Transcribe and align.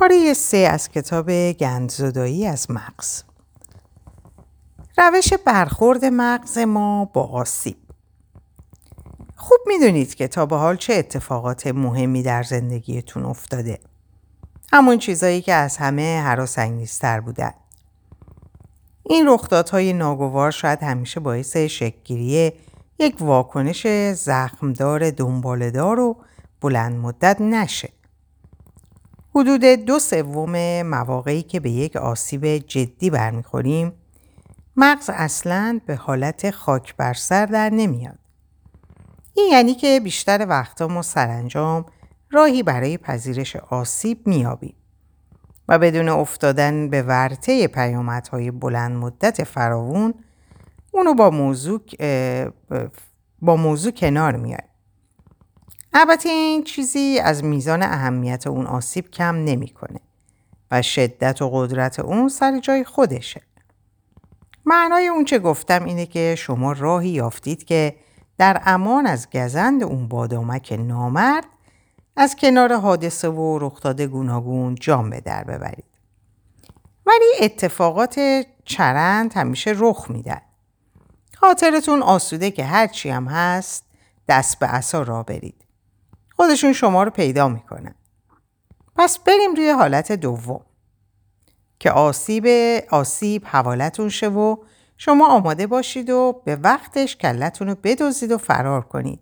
پاره 0.00 0.34
سه 0.34 0.56
از 0.56 0.88
کتاب 0.88 1.52
گندزدایی 1.52 2.46
از 2.46 2.70
مغز. 2.70 3.22
روش 4.98 5.32
برخورد 5.32 6.04
مغز 6.04 6.58
ما 6.58 7.04
با 7.04 7.26
آسیب. 7.26 7.76
خوب 9.36 9.58
می‌دونید 9.66 10.14
که 10.14 10.28
تا 10.28 10.46
به 10.46 10.56
حال 10.56 10.76
چه 10.76 10.94
اتفاقات 10.94 11.66
مهمی 11.66 12.22
در 12.22 12.42
زندگیتون 12.42 13.24
افتاده. 13.24 13.78
همون 14.72 14.98
چیزایی 14.98 15.42
که 15.42 15.54
از 15.54 15.76
همه 15.76 16.22
هراسانگیزتر 16.24 17.20
بودن 17.20 17.52
این 19.02 19.28
رخدادهای 19.28 19.92
ناگوار 19.92 20.50
شاید 20.50 20.82
همیشه 20.82 21.20
باعث 21.20 21.56
شکگیری 21.56 22.52
یک 22.98 23.16
واکنش 23.20 23.86
زخمدار 24.12 25.10
دنبالدار 25.10 26.00
و 26.00 26.16
بلند 26.60 26.96
مدت 26.96 27.40
نشه. 27.40 27.99
حدود 29.34 29.64
دو 29.64 29.98
سوم 29.98 30.82
مواقعی 30.82 31.42
که 31.42 31.60
به 31.60 31.70
یک 31.70 31.96
آسیب 31.96 32.46
جدی 32.46 33.10
برمیخوریم 33.10 33.92
مغز 34.76 35.10
اصلا 35.12 35.80
به 35.86 35.96
حالت 35.96 36.50
خاک 36.50 36.96
بر 36.96 37.12
سر 37.12 37.46
در 37.46 37.70
نمیاد. 37.70 38.18
این 39.34 39.52
یعنی 39.52 39.74
که 39.74 40.00
بیشتر 40.04 40.46
وقتا 40.48 40.88
ما 40.88 41.02
سرانجام 41.02 41.84
راهی 42.30 42.62
برای 42.62 42.98
پذیرش 42.98 43.56
آسیب 43.56 44.26
میابیم 44.26 44.74
و 45.68 45.78
بدون 45.78 46.08
افتادن 46.08 46.90
به 46.90 47.02
ورطه 47.02 47.68
پیامدهای 47.68 48.50
بلند 48.50 48.92
مدت 48.92 49.44
فراوون 49.44 50.14
اونو 50.92 51.14
با 51.14 51.30
موضوع, 51.30 51.80
با 53.42 53.56
موضوع 53.56 53.92
کنار 53.92 54.36
میاد. 54.36 54.69
البته 55.92 56.28
این 56.28 56.64
چیزی 56.64 57.18
از 57.18 57.44
میزان 57.44 57.82
اهمیت 57.82 58.46
اون 58.46 58.66
آسیب 58.66 59.10
کم 59.10 59.36
نمی‌کنه 59.36 60.00
و 60.70 60.82
شدت 60.82 61.42
و 61.42 61.50
قدرت 61.50 62.00
اون 62.00 62.28
سر 62.28 62.58
جای 62.58 62.84
خودشه. 62.84 63.42
معنای 64.64 65.08
اون 65.08 65.24
چه 65.24 65.38
گفتم 65.38 65.84
اینه 65.84 66.06
که 66.06 66.34
شما 66.38 66.72
راهی 66.72 67.08
یافتید 67.08 67.64
که 67.64 67.96
در 68.38 68.62
امان 68.64 69.06
از 69.06 69.30
گزند 69.30 69.82
اون 69.82 70.08
بادامک 70.08 70.72
نامرد 70.72 71.44
از 72.16 72.36
کنار 72.36 72.76
حادثه 72.76 73.28
و 73.28 73.58
رخداد 73.58 74.00
گوناگون 74.00 74.74
جام 74.74 75.10
به 75.10 75.20
در 75.20 75.44
ببرید. 75.44 75.84
ولی 77.06 77.32
اتفاقات 77.40 78.46
چرند 78.64 79.32
همیشه 79.32 79.74
رخ 79.76 80.10
میدن. 80.10 80.40
خاطرتون 81.34 82.02
آسوده 82.02 82.50
که 82.50 82.64
هرچی 82.64 83.10
هم 83.10 83.24
هست 83.24 83.84
دست 84.28 84.58
به 84.58 84.66
عصا 84.66 85.02
را 85.02 85.22
برید. 85.22 85.59
خودشون 86.40 86.72
شما 86.72 87.02
رو 87.02 87.10
پیدا 87.10 87.48
می‌کنن. 87.48 87.94
پس 88.96 89.18
بریم 89.18 89.54
روی 89.54 89.70
حالت 89.70 90.12
دوم. 90.12 90.60
که 91.78 91.90
آسیب 91.90 92.46
آسیب 92.90 93.42
حوالتون 93.46 94.08
شه 94.08 94.28
و 94.28 94.56
شما 94.96 95.28
آماده 95.28 95.66
باشید 95.66 96.10
و 96.10 96.42
به 96.44 96.56
وقتش 96.56 97.16
کلتون 97.16 97.68
رو 97.68 97.76
بدوزید 97.82 98.32
و 98.32 98.38
فرار 98.38 98.80
کنید. 98.80 99.20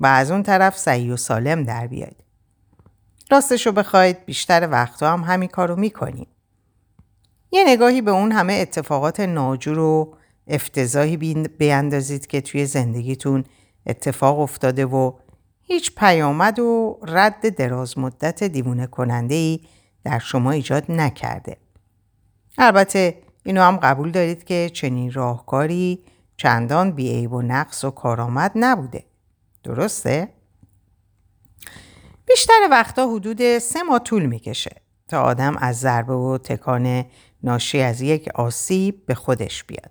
و 0.00 0.06
از 0.06 0.30
اون 0.30 0.42
طرف 0.42 0.78
سعی 0.78 1.10
و 1.10 1.16
سالم 1.16 1.62
در 1.62 1.86
بیاید. 1.86 2.24
راستش 3.30 3.66
رو 3.66 3.72
بخواید 3.72 4.24
بیشتر 4.24 4.68
وقتا 4.70 5.12
هم 5.12 5.20
همین 5.20 5.48
کارو 5.48 5.76
می‌کنیم. 5.76 6.28
یه 7.50 7.64
نگاهی 7.66 8.02
به 8.02 8.10
اون 8.10 8.32
همه 8.32 8.52
اتفاقات 8.52 9.20
ناجور 9.20 9.78
و 9.78 10.16
افتضاحی 10.46 11.16
بیندازید 11.58 12.26
که 12.26 12.40
توی 12.40 12.66
زندگیتون 12.66 13.44
اتفاق 13.86 14.40
افتاده 14.40 14.86
و 14.86 15.12
هیچ 15.72 15.94
پیامد 15.94 16.58
و 16.58 16.98
رد 17.02 17.54
دراز 17.56 17.98
مدت 17.98 18.44
دیوونه 18.44 18.86
کننده 18.86 19.34
ای 19.34 19.60
در 20.04 20.18
شما 20.18 20.50
ایجاد 20.50 20.90
نکرده. 20.90 21.56
البته 22.58 23.22
اینو 23.44 23.62
هم 23.62 23.76
قبول 23.76 24.10
دارید 24.10 24.44
که 24.44 24.70
چنین 24.74 25.12
راهکاری 25.12 26.04
چندان 26.36 26.90
بیعیب 26.90 27.32
و 27.32 27.42
نقص 27.42 27.84
و 27.84 27.90
کارآمد 27.90 28.52
نبوده. 28.54 29.04
درسته؟ 29.64 30.28
بیشتر 32.26 32.68
وقتا 32.70 33.08
حدود 33.08 33.58
سه 33.58 33.82
ماه 33.82 33.98
طول 33.98 34.26
می‌کشه 34.26 34.76
تا 35.08 35.22
آدم 35.22 35.56
از 35.56 35.80
ضربه 35.80 36.14
و 36.14 36.38
تکان 36.38 37.04
ناشی 37.42 37.80
از 37.80 38.00
یک 38.00 38.28
آسیب 38.34 39.06
به 39.06 39.14
خودش 39.14 39.64
بیاد. 39.64 39.90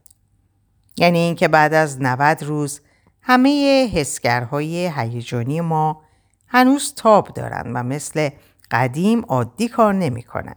یعنی 0.97 1.19
اینکه 1.19 1.47
بعد 1.47 1.73
از 1.73 2.01
90 2.01 2.43
روز 2.43 2.81
همه 3.21 3.87
حسگرهای 3.93 4.91
هیجانی 4.95 5.61
ما 5.61 6.01
هنوز 6.47 6.93
تاب 6.95 7.27
دارن 7.27 7.73
و 7.73 7.83
مثل 7.83 8.29
قدیم 8.71 9.21
عادی 9.21 9.67
کار 9.67 9.93
نمی‌کنن. 9.93 10.55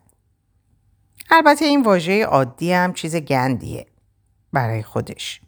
البته 1.30 1.64
این 1.64 1.82
واژه 1.82 2.24
عادی 2.24 2.72
هم 2.72 2.92
چیز 2.92 3.16
گندیه 3.16 3.86
برای 4.52 4.82
خودش. 4.82 5.40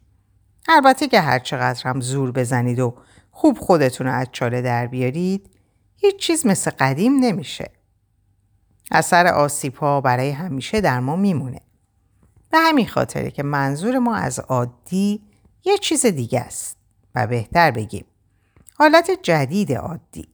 البته 0.67 1.07
که 1.07 1.21
هر 1.21 1.39
چقدر 1.39 1.87
هم 1.87 2.01
زور 2.01 2.31
بزنید 2.31 2.79
و 2.79 2.95
خوب 3.31 3.57
خودتون 3.57 4.07
رو 4.07 4.13
از 4.13 4.27
چاله 4.31 4.61
در 4.61 4.87
بیارید 4.87 5.49
هیچ 5.97 6.15
چیز 6.15 6.45
مثل 6.45 6.71
قدیم 6.79 7.19
نمیشه. 7.19 7.71
اثر 8.91 9.27
آسیب 9.27 9.75
ها 9.75 10.01
برای 10.01 10.31
همیشه 10.31 10.81
در 10.81 10.99
ما 10.99 11.15
میمونه. 11.15 11.61
به 12.51 12.57
همین 12.57 12.87
خاطره 12.87 13.31
که 13.31 13.43
منظور 13.43 13.99
ما 13.99 14.15
از 14.15 14.39
عادی 14.39 15.21
یه 15.63 15.77
چیز 15.77 16.05
دیگه 16.05 16.39
است 16.39 16.77
و 17.15 17.27
بهتر 17.27 17.71
بگیم 17.71 18.05
حالت 18.77 19.11
جدید 19.23 19.73
عادی 19.73 20.27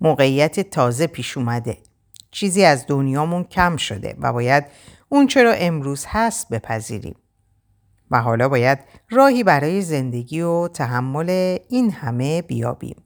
موقعیت 0.00 0.60
تازه 0.60 1.06
پیش 1.06 1.36
اومده 1.36 1.78
چیزی 2.30 2.64
از 2.64 2.84
دنیامون 2.88 3.44
کم 3.44 3.76
شده 3.76 4.16
و 4.18 4.32
باید 4.32 4.64
اون 5.08 5.26
چرا 5.26 5.52
امروز 5.52 6.04
هست 6.08 6.48
بپذیریم 6.48 7.16
و 8.10 8.20
حالا 8.20 8.48
باید 8.48 8.78
راهی 9.10 9.44
برای 9.44 9.82
زندگی 9.82 10.40
و 10.40 10.68
تحمل 10.68 11.58
این 11.68 11.90
همه 11.90 12.42
بیابیم. 12.42 12.96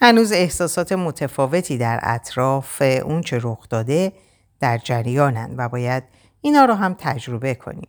هنوز 0.00 0.32
احساسات 0.32 0.92
متفاوتی 0.92 1.78
در 1.78 2.00
اطراف 2.02 2.82
اون 2.82 3.20
چه 3.20 3.38
رخ 3.42 3.68
داده 3.68 4.12
در 4.60 4.78
جریانند 4.78 5.54
و 5.58 5.68
باید 5.68 6.02
اینا 6.40 6.64
رو 6.64 6.74
هم 6.74 6.94
تجربه 6.98 7.54
کنیم. 7.54 7.88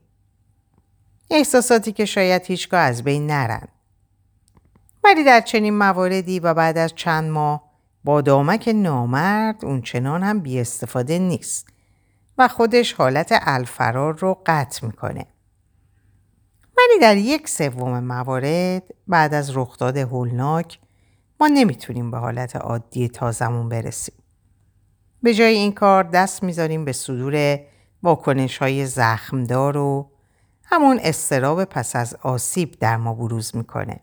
احساساتی 1.29 1.91
که 1.91 2.05
شاید 2.05 2.41
هیچگاه 2.45 2.79
از 2.79 3.03
بین 3.03 3.27
نرن. 3.27 3.67
ولی 5.03 5.23
در 5.23 5.41
چنین 5.41 5.77
مواردی 5.77 6.39
و 6.39 6.53
بعد 6.53 6.77
از 6.77 6.93
چند 6.95 7.31
ماه 7.31 7.63
با 8.03 8.21
دامک 8.21 8.71
نامرد 8.75 9.65
اون 9.65 9.81
چنان 9.81 10.23
هم 10.23 10.39
بی 10.39 10.59
استفاده 10.59 11.19
نیست 11.19 11.67
و 12.37 12.47
خودش 12.47 12.93
حالت 12.93 13.29
الفرار 13.31 14.17
رو 14.17 14.41
قطع 14.45 14.85
می‌کنه. 14.85 15.25
ولی 16.77 16.99
در 17.01 17.17
یک 17.17 17.49
سوم 17.49 17.99
موارد 17.99 18.83
بعد 19.07 19.33
از 19.33 19.57
رخداد 19.57 19.97
هولناک 19.97 20.79
ما 21.39 21.47
نمی‌تونیم 21.47 22.11
به 22.11 22.17
حالت 22.17 22.55
عادی 22.55 23.07
تازمون 23.07 23.69
برسیم. 23.69 24.15
به 25.23 25.33
جای 25.33 25.53
این 25.53 25.71
کار 25.71 26.03
دست 26.03 26.43
می‌ذاریم 26.43 26.85
به 26.85 26.93
صدور 26.93 27.59
واکنش 28.03 28.57
های 28.57 28.85
زخمدار 28.85 29.77
و 29.77 30.12
همون 30.65 30.99
استراب 31.03 31.63
پس 31.63 31.95
از 31.95 32.15
آسیب 32.21 32.79
در 32.79 32.97
ما 32.97 33.13
بروز 33.13 33.55
می‌کنه. 33.55 33.99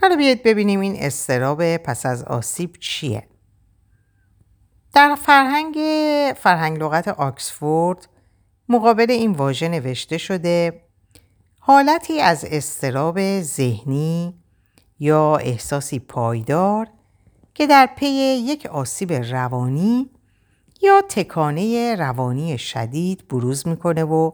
حالا 0.00 0.16
بیاید 0.16 0.42
ببینیم 0.42 0.80
این 0.80 0.96
استراب 0.98 1.76
پس 1.76 2.06
از 2.06 2.24
آسیب 2.24 2.76
چیه. 2.80 3.28
در 4.94 5.14
فرهنگ 5.14 5.74
فرهنگ 6.36 6.78
لغت 6.78 7.08
آکسفورد 7.08 8.08
مقابل 8.68 9.10
این 9.10 9.32
واژه 9.32 9.68
نوشته 9.68 10.18
شده 10.18 10.80
حالتی 11.58 12.20
از 12.20 12.44
استراب 12.44 13.40
ذهنی 13.40 14.34
یا 14.98 15.36
احساسی 15.36 15.98
پایدار 15.98 16.88
که 17.54 17.66
در 17.66 17.88
پی 17.96 18.06
یک 18.06 18.66
آسیب 18.66 19.12
روانی 19.12 20.10
یا 20.82 21.02
تکانه 21.08 21.94
روانی 21.94 22.58
شدید 22.58 23.28
بروز 23.28 23.68
می‌کنه 23.68 24.04
و 24.04 24.32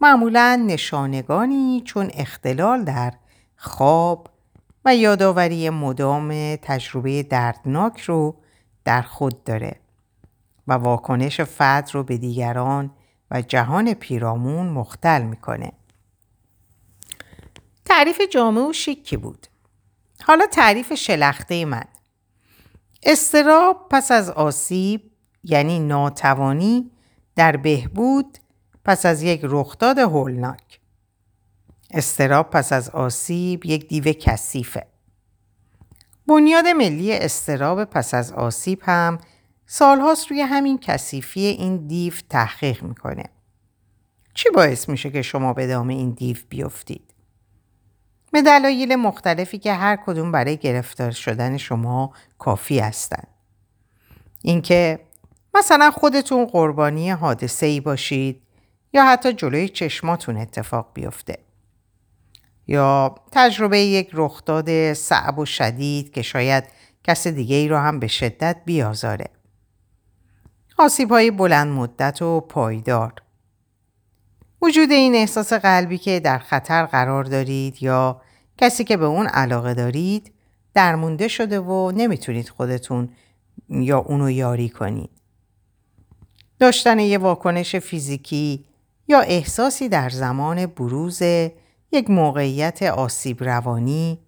معمولا 0.00 0.64
نشانگانی 0.66 1.82
چون 1.84 2.10
اختلال 2.14 2.84
در 2.84 3.12
خواب 3.56 4.28
و 4.84 4.96
یادآوری 4.96 5.70
مدام 5.70 6.56
تجربه 6.56 7.22
دردناک 7.22 8.00
رو 8.00 8.36
در 8.84 9.02
خود 9.02 9.44
داره 9.44 9.80
و 10.66 10.72
واکنش 10.72 11.40
فرد 11.40 11.90
رو 11.94 12.02
به 12.02 12.16
دیگران 12.16 12.90
و 13.30 13.42
جهان 13.42 13.94
پیرامون 13.94 14.68
مختل 14.68 15.22
می‌کنه. 15.22 15.72
تعریف 17.84 18.20
جامع 18.32 18.60
و 18.60 18.72
شیکی 18.72 19.16
بود. 19.16 19.46
حالا 20.22 20.46
تعریف 20.46 20.94
شلخته 20.94 21.64
من. 21.64 21.84
استراب 23.02 23.86
پس 23.90 24.10
از 24.10 24.30
آسیب 24.30 25.10
یعنی 25.44 25.78
ناتوانی 25.78 26.90
در 27.36 27.56
بهبود 27.56 28.38
پس 28.86 29.06
از 29.06 29.22
یک 29.22 29.40
رخداد 29.42 29.98
هولناک. 29.98 30.80
استراب 31.90 32.50
پس 32.50 32.72
از 32.72 32.90
آسیب 32.90 33.64
یک 33.64 33.88
دیو 33.88 34.12
کثیفه. 34.12 34.86
بنیاد 36.26 36.66
ملی 36.66 37.12
استراب 37.12 37.84
پس 37.84 38.14
از 38.14 38.32
آسیب 38.32 38.82
هم 38.82 39.18
سالهاست 39.66 40.30
روی 40.30 40.40
همین 40.40 40.78
کثیفی 40.78 41.40
این 41.40 41.86
دیو 41.86 42.12
تحقیق 42.30 42.82
می‌کنه. 42.82 43.24
چی 44.34 44.50
باعث 44.50 44.88
میشه 44.88 45.10
که 45.10 45.22
شما 45.22 45.52
به 45.52 45.66
دام 45.66 45.88
این 45.88 46.10
دیو 46.10 46.36
بیفتید؟ 46.48 47.14
به 48.32 48.42
دلایل 48.42 48.96
مختلفی 48.96 49.58
که 49.58 49.72
هر 49.72 49.96
کدوم 49.96 50.32
برای 50.32 50.56
گرفتار 50.56 51.10
شدن 51.10 51.56
شما 51.56 52.12
کافی 52.38 52.78
هستند. 52.78 53.28
اینکه 54.42 55.00
مثلا 55.54 55.90
خودتون 55.90 56.44
قربانی 56.44 57.10
حادثه 57.10 57.66
ای 57.66 57.80
باشید 57.80 58.45
یا 58.96 59.06
حتی 59.06 59.32
جلوی 59.32 59.68
چشماتون 59.68 60.36
اتفاق 60.36 60.90
بیفته. 60.94 61.38
یا 62.66 63.14
تجربه 63.32 63.78
یک 63.78 64.10
رخداد 64.12 64.92
صعب 64.92 65.38
و 65.38 65.46
شدید 65.46 66.12
که 66.12 66.22
شاید 66.22 66.64
کس 67.04 67.26
دیگه 67.26 67.56
ای 67.56 67.68
رو 67.68 67.76
هم 67.76 68.00
به 68.00 68.06
شدت 68.06 68.56
بیازاره. 68.64 69.30
آسیب 70.78 71.10
های 71.10 71.30
بلند 71.30 71.68
مدت 71.68 72.22
و 72.22 72.40
پایدار. 72.40 73.12
وجود 74.62 74.90
این 74.90 75.14
احساس 75.14 75.52
قلبی 75.52 75.98
که 75.98 76.20
در 76.20 76.38
خطر 76.38 76.86
قرار 76.86 77.24
دارید 77.24 77.82
یا 77.82 78.22
کسی 78.58 78.84
که 78.84 78.96
به 78.96 79.04
اون 79.04 79.26
علاقه 79.26 79.74
دارید 79.74 80.32
درمونده 80.74 81.28
شده 81.28 81.60
و 81.60 81.92
نمی‌تونید 81.96 82.48
خودتون 82.48 83.08
یا 83.68 83.98
اونو 83.98 84.30
یاری 84.30 84.68
کنید. 84.68 85.10
داشتن 86.58 86.98
یه 86.98 87.18
واکنش 87.18 87.76
فیزیکی 87.76 88.65
یا 89.08 89.20
احساسی 89.20 89.88
در 89.88 90.10
زمان 90.10 90.66
بروز 90.66 91.22
یک 91.92 92.10
موقعیت 92.10 92.82
آسیب 92.82 93.44
روانی 93.44 94.18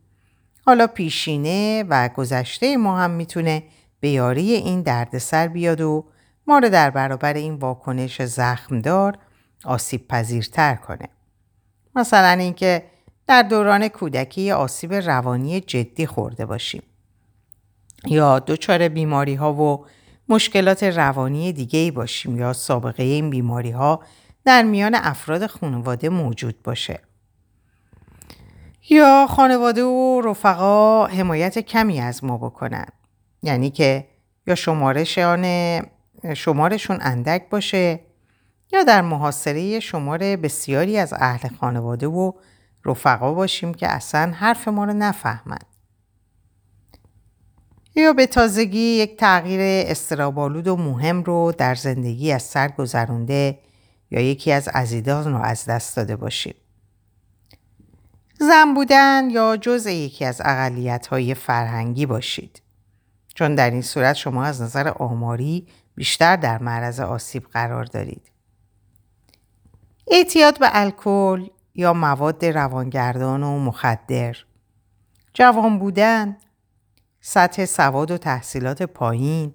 حالا 0.67 0.87
پیشینه 0.87 1.85
و 1.89 2.09
گذشته 2.09 2.77
ما 2.77 2.99
هم 2.99 3.11
می‌تونه 3.11 3.63
به 4.01 4.09
یاری 4.09 4.53
این 4.53 4.83
دردسر 4.83 5.49
بیاد 5.49 5.81
و 5.81 6.05
ما 6.47 6.59
رو 6.59 6.69
در 6.69 6.91
برابر 6.91 7.35
این 7.35 7.55
واکنش 7.55 8.23
زخمدار 8.23 9.19
آسیب 9.65 10.09
پذیرتر 10.09 10.75
کنه. 10.75 11.09
مثلا 11.95 12.29
اینکه 12.29 12.85
در 13.27 13.43
دوران 13.43 13.89
کودکی 13.89 14.51
آسیب 14.51 14.95
روانی 14.95 15.61
جدی 15.61 16.07
خورده 16.07 16.47
باشیم. 16.47 16.83
یا 18.07 18.39
دچار 18.39 18.89
بیماری 18.89 19.35
ها 19.35 19.55
و 19.55 19.87
مشکلات 20.29 20.83
روانی 20.83 21.53
دیگه 21.53 21.79
ای 21.79 21.91
باشیم 21.91 22.37
یا 22.37 22.53
سابقه 22.53 23.03
این 23.03 23.31
بیماری 23.31 23.71
ها 23.71 24.01
در 24.49 24.63
میان 24.63 24.95
افراد 24.95 25.47
خانواده 25.47 26.09
موجود 26.09 26.63
باشه. 26.63 27.01
یا 28.91 29.27
خانواده 29.31 29.85
و 29.85 30.21
رفقا 30.25 31.07
حمایت 31.07 31.59
کمی 31.59 32.01
از 32.01 32.25
ما 32.25 32.39
بکنن. 32.39 32.87
یعنی 33.43 33.71
که 33.71 34.09
یا 34.47 34.55
شمارشان 34.55 35.45
شمارشون 36.37 36.99
اندک 37.01 37.49
باشه 37.51 38.01
یا 38.73 38.83
در 38.83 39.03
محاصره 39.03 39.81
شمار 39.81 40.19
بسیاری 40.19 40.99
از 40.99 41.13
اهل 41.17 41.49
خانواده 41.61 42.07
و 42.07 42.33
رفقا 42.85 43.33
باشیم 43.33 43.75
که 43.75 43.89
اصلا 43.89 44.33
حرف 44.35 44.69
ما 44.69 44.85
رو 44.85 44.93
نفهمند. 44.93 45.67
یا 47.95 48.13
به 48.13 48.27
تازگی 48.27 48.79
یک 48.79 49.17
تغییر 49.17 49.61
استرابالود 49.91 50.69
و 50.69 50.77
مهم 50.77 51.23
رو 51.23 51.53
در 51.59 51.75
زندگی 51.75 52.33
از 52.33 52.43
سر 52.43 52.69
گذرونده 52.69 53.59
یا 54.11 54.21
یکی 54.21 54.53
از 54.53 54.69
عزیزان 54.69 55.33
رو 55.33 55.43
از 55.43 55.65
دست 55.65 55.97
داده 55.97 56.17
باشیم. 56.17 56.55
زن 58.39 58.75
بودن 58.75 59.31
یا 59.31 59.57
جزء 59.57 59.91
یکی 59.91 60.25
از 60.25 60.43
اقلیت 60.45 61.07
های 61.07 61.35
فرهنگی 61.35 62.07
باشید. 62.07 62.63
چون 63.35 63.55
در 63.55 63.71
این 63.71 63.83
صورت 63.83 64.17
شما 64.17 64.45
از 64.45 64.63
نظر 64.63 64.89
آماری 64.89 65.67
بیشتر 65.95 66.37
در 66.37 66.59
معرض 66.63 67.01
آسیب 67.01 67.47
قرار 67.53 67.85
دارید. 67.85 68.31
اعتیاد 70.11 70.59
به 70.59 70.69
الکل 70.73 71.47
یا 71.75 71.93
مواد 71.93 72.45
روانگردان 72.45 73.43
و 73.43 73.59
مخدر 73.59 74.37
جوان 75.35 75.79
بودن 75.79 76.37
سطح 77.21 77.65
سواد 77.65 78.11
و 78.11 78.19
تحصیلات 78.19 78.83
پایین 78.83 79.55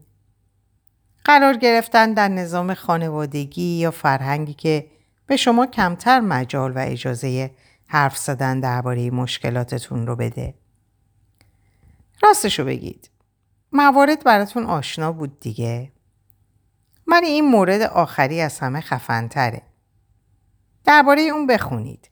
قرار 1.23 1.57
گرفتن 1.57 2.13
در 2.13 2.27
نظام 2.27 2.73
خانوادگی 2.73 3.79
یا 3.79 3.91
فرهنگی 3.91 4.53
که 4.53 4.87
به 5.27 5.37
شما 5.37 5.65
کمتر 5.65 6.19
مجال 6.19 6.71
و 6.71 6.79
اجازه 6.79 7.51
حرف 7.87 8.17
زدن 8.17 8.59
درباره 8.59 9.11
مشکلاتتون 9.11 10.07
رو 10.07 10.15
بده. 10.15 10.53
راستشو 12.23 12.65
بگید. 12.65 13.09
موارد 13.71 14.23
براتون 14.23 14.65
آشنا 14.65 15.11
بود 15.11 15.39
دیگه. 15.39 15.91
ولی 17.07 17.27
این 17.27 17.45
مورد 17.45 17.81
آخری 17.81 18.41
از 18.41 18.59
همه 18.59 18.81
خفنتره. 18.81 19.61
درباره 20.85 21.21
اون 21.21 21.47
بخونید. 21.47 22.09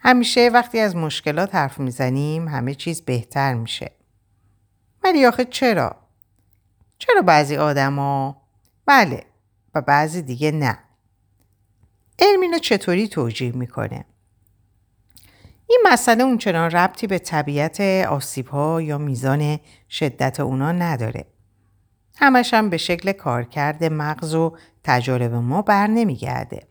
همیشه 0.00 0.50
وقتی 0.52 0.78
از 0.80 0.96
مشکلات 0.96 1.54
حرف 1.54 1.80
می‌زنیم 1.80 2.48
همه 2.48 2.74
چیز 2.74 3.02
بهتر 3.02 3.54
میشه. 3.54 3.92
ولی 5.04 5.26
آخه 5.26 5.44
چرا؟ 5.44 5.96
چرا 7.00 7.22
بعضی 7.22 7.56
آدما 7.56 8.42
بله 8.86 9.24
و 9.74 9.80
بعضی 9.80 10.22
دیگه 10.22 10.50
نه؟ 10.50 10.78
علم 12.18 12.58
چطوری 12.58 13.08
توجیه 13.08 13.52
می‌کنه؟ 13.52 14.04
این 15.66 15.80
مسئله 15.86 16.24
اونچنان 16.24 16.70
ربطی 16.70 17.06
به 17.06 17.18
طبیعت 17.18 17.80
آسیب 18.04 18.46
ها 18.46 18.82
یا 18.82 18.98
میزان 18.98 19.58
شدت 19.90 20.40
اونا 20.40 20.72
نداره. 20.72 21.24
همش 22.16 22.54
هم 22.54 22.70
به 22.70 22.76
شکل 22.76 23.12
کارکرد 23.12 23.84
مغز 23.84 24.34
و 24.34 24.56
تجارب 24.84 25.34
ما 25.34 25.62
بر 25.62 25.86
نمیگرده. 25.86 26.68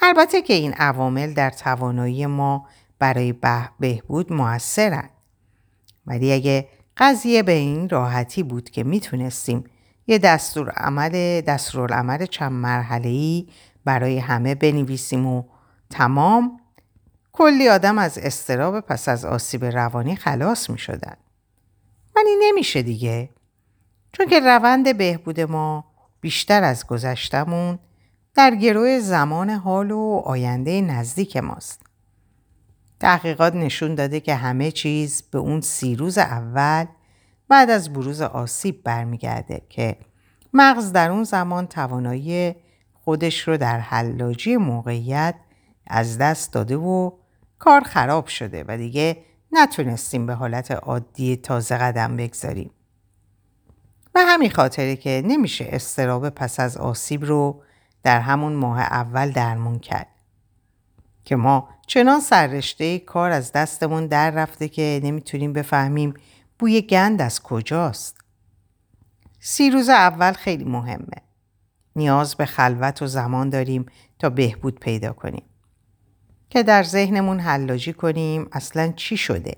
البته 0.00 0.42
که 0.42 0.54
این 0.54 0.72
عوامل 0.72 1.34
در 1.34 1.50
توانایی 1.50 2.26
ما 2.26 2.68
برای 2.98 3.34
بهبود 3.80 4.32
موثرند. 4.32 5.10
ولی 6.06 6.32
اگه 6.32 6.68
قضیه 6.96 7.42
به 7.42 7.52
این 7.52 7.88
راحتی 7.88 8.42
بود 8.42 8.70
که 8.70 8.84
می‌تونستیم 8.84 9.64
یه 10.06 10.18
دستور 10.18 10.70
عمل 10.70 11.40
دستورالعمل 11.40 12.26
چند 12.26 12.52
مرحله 12.52 13.44
برای 13.84 14.18
همه 14.18 14.54
بنویسیم 14.54 15.26
و 15.26 15.44
تمام 15.90 16.60
کلی 17.32 17.68
آدم 17.68 17.98
از 17.98 18.18
استراب 18.18 18.80
پس 18.80 19.08
از 19.08 19.24
آسیب 19.24 19.64
روانی 19.64 20.16
خلاص 20.16 20.70
می 20.70 20.78
شدن. 20.78 21.16
ولی 22.16 22.30
نمیشه 22.42 22.82
دیگه. 22.82 23.28
چون 24.12 24.26
که 24.26 24.40
روند 24.40 24.96
بهبود 24.96 25.40
ما 25.40 25.84
بیشتر 26.20 26.64
از 26.64 26.86
گذشتمون 26.86 27.78
در 28.34 28.54
گروه 28.54 29.00
زمان 29.00 29.50
حال 29.50 29.90
و 29.90 30.22
آینده 30.24 30.80
نزدیک 30.80 31.36
ماست. 31.36 31.91
تحقیقات 33.02 33.54
نشون 33.54 33.94
داده 33.94 34.20
که 34.20 34.34
همه 34.34 34.70
چیز 34.70 35.22
به 35.30 35.38
اون 35.38 35.60
سی 35.60 35.96
روز 35.96 36.18
اول 36.18 36.84
بعد 37.48 37.70
از 37.70 37.92
بروز 37.92 38.20
آسیب 38.20 38.82
برمیگرده 38.82 39.62
که 39.68 39.96
مغز 40.52 40.92
در 40.92 41.10
اون 41.10 41.24
زمان 41.24 41.66
توانایی 41.66 42.54
خودش 43.04 43.48
رو 43.48 43.56
در 43.56 43.80
حلاجی 43.80 44.56
موقعیت 44.56 45.34
از 45.86 46.18
دست 46.18 46.52
داده 46.52 46.76
و 46.76 47.10
کار 47.58 47.80
خراب 47.80 48.26
شده 48.26 48.64
و 48.68 48.76
دیگه 48.76 49.16
نتونستیم 49.52 50.26
به 50.26 50.34
حالت 50.34 50.70
عادی 50.70 51.36
تازه 51.36 51.76
قدم 51.76 52.16
بگذاریم. 52.16 52.70
به 54.12 54.20
همین 54.20 54.50
خاطره 54.50 54.96
که 54.96 55.22
نمیشه 55.26 55.68
استراب 55.68 56.30
پس 56.30 56.60
از 56.60 56.76
آسیب 56.76 57.24
رو 57.24 57.62
در 58.02 58.20
همون 58.20 58.52
ماه 58.52 58.80
اول 58.80 59.30
درمون 59.30 59.78
کرد. 59.78 60.11
که 61.24 61.36
ما 61.36 61.68
چنان 61.86 62.20
سررشته 62.20 62.98
کار 62.98 63.30
از 63.30 63.52
دستمون 63.52 64.06
در 64.06 64.30
رفته 64.30 64.68
که 64.68 65.00
نمی‌تونیم 65.04 65.52
بفهمیم 65.52 66.14
بوی 66.58 66.82
گند 66.82 67.22
از 67.22 67.42
کجاست. 67.42 68.16
سی 69.40 69.70
روز 69.70 69.88
اول 69.88 70.32
خیلی 70.32 70.64
مهمه. 70.64 71.22
نیاز 71.96 72.34
به 72.34 72.46
خلوت 72.46 73.02
و 73.02 73.06
زمان 73.06 73.50
داریم 73.50 73.86
تا 74.18 74.30
بهبود 74.30 74.80
پیدا 74.80 75.12
کنیم. 75.12 75.42
که 76.50 76.62
در 76.62 76.82
ذهنمون 76.82 77.40
حلاجی 77.40 77.92
کنیم 77.92 78.48
اصلا 78.52 78.92
چی 78.96 79.16
شده 79.16 79.56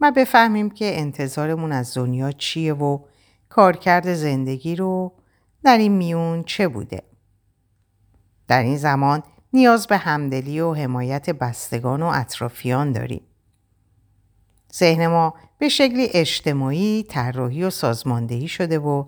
و 0.00 0.12
بفهمیم 0.16 0.70
که 0.70 1.00
انتظارمون 1.00 1.72
از 1.72 1.96
دنیا 1.96 2.32
چیه 2.32 2.74
و 2.74 2.98
کارکرد 3.48 4.14
زندگی 4.14 4.76
رو 4.76 5.12
در 5.62 5.78
این 5.78 5.92
میون 5.92 6.42
چه 6.42 6.68
بوده. 6.68 7.02
در 8.48 8.62
این 8.62 8.76
زمان 8.76 9.22
نیاز 9.54 9.86
به 9.86 9.96
همدلی 9.96 10.60
و 10.60 10.74
حمایت 10.74 11.30
بستگان 11.30 12.02
و 12.02 12.06
اطرافیان 12.14 12.92
داریم. 12.92 13.22
ذهن 14.74 15.06
ما 15.06 15.34
به 15.58 15.68
شکلی 15.68 16.08
اجتماعی، 16.12 17.02
طراحی 17.08 17.64
و 17.64 17.70
سازماندهی 17.70 18.48
شده 18.48 18.78
و 18.78 19.04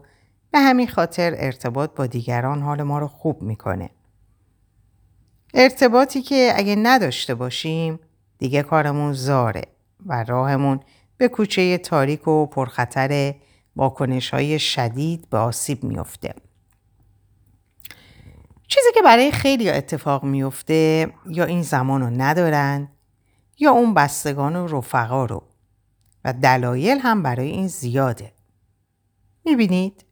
به 0.51 0.59
همین 0.59 0.87
خاطر 0.89 1.35
ارتباط 1.37 1.91
با 1.95 2.07
دیگران 2.07 2.63
حال 2.63 2.83
ما 2.83 2.99
رو 2.99 3.09
خوب 3.09 3.43
می‌کنه. 3.43 3.91
ارتباطی 5.55 6.23
که 6.23 6.53
اگه 6.57 6.77
نداشته 6.77 7.35
باشیم 7.35 8.01
دیگه 8.39 8.63
کارمون 8.63 9.13
زاره 9.13 9.63
و 10.07 10.25
راهمون 10.25 10.81
به 11.17 11.29
کوچه 11.29 11.79
تاریک 11.79 12.29
و 12.29 12.47
پرخطره 12.47 13.37
واکنش 13.77 14.31
های 14.31 14.59
شدید 14.59 15.31
به 15.31 15.39
آسیب 15.39 15.85
میفته. 15.85 16.35
چیزی 18.69 18.89
که 18.95 19.03
برای 19.03 19.33
خیلی 19.33 19.71
اتفاق 19.71 20.25
میفته 20.25 21.13
یا 21.27 21.45
این 21.45 21.63
زمان 21.63 22.01
رو 22.01 22.11
ندارن 22.11 22.89
یا 23.59 23.71
اون 23.71 23.95
بستگان 23.95 24.57
و 24.57 24.67
رفقا 24.67 25.25
رو 25.25 25.43
و 26.25 26.33
دلایل 26.33 26.99
هم 26.99 27.23
برای 27.23 27.49
این 27.49 27.69
زیاده. 27.69 28.33
می‌بینید؟ 29.45 30.05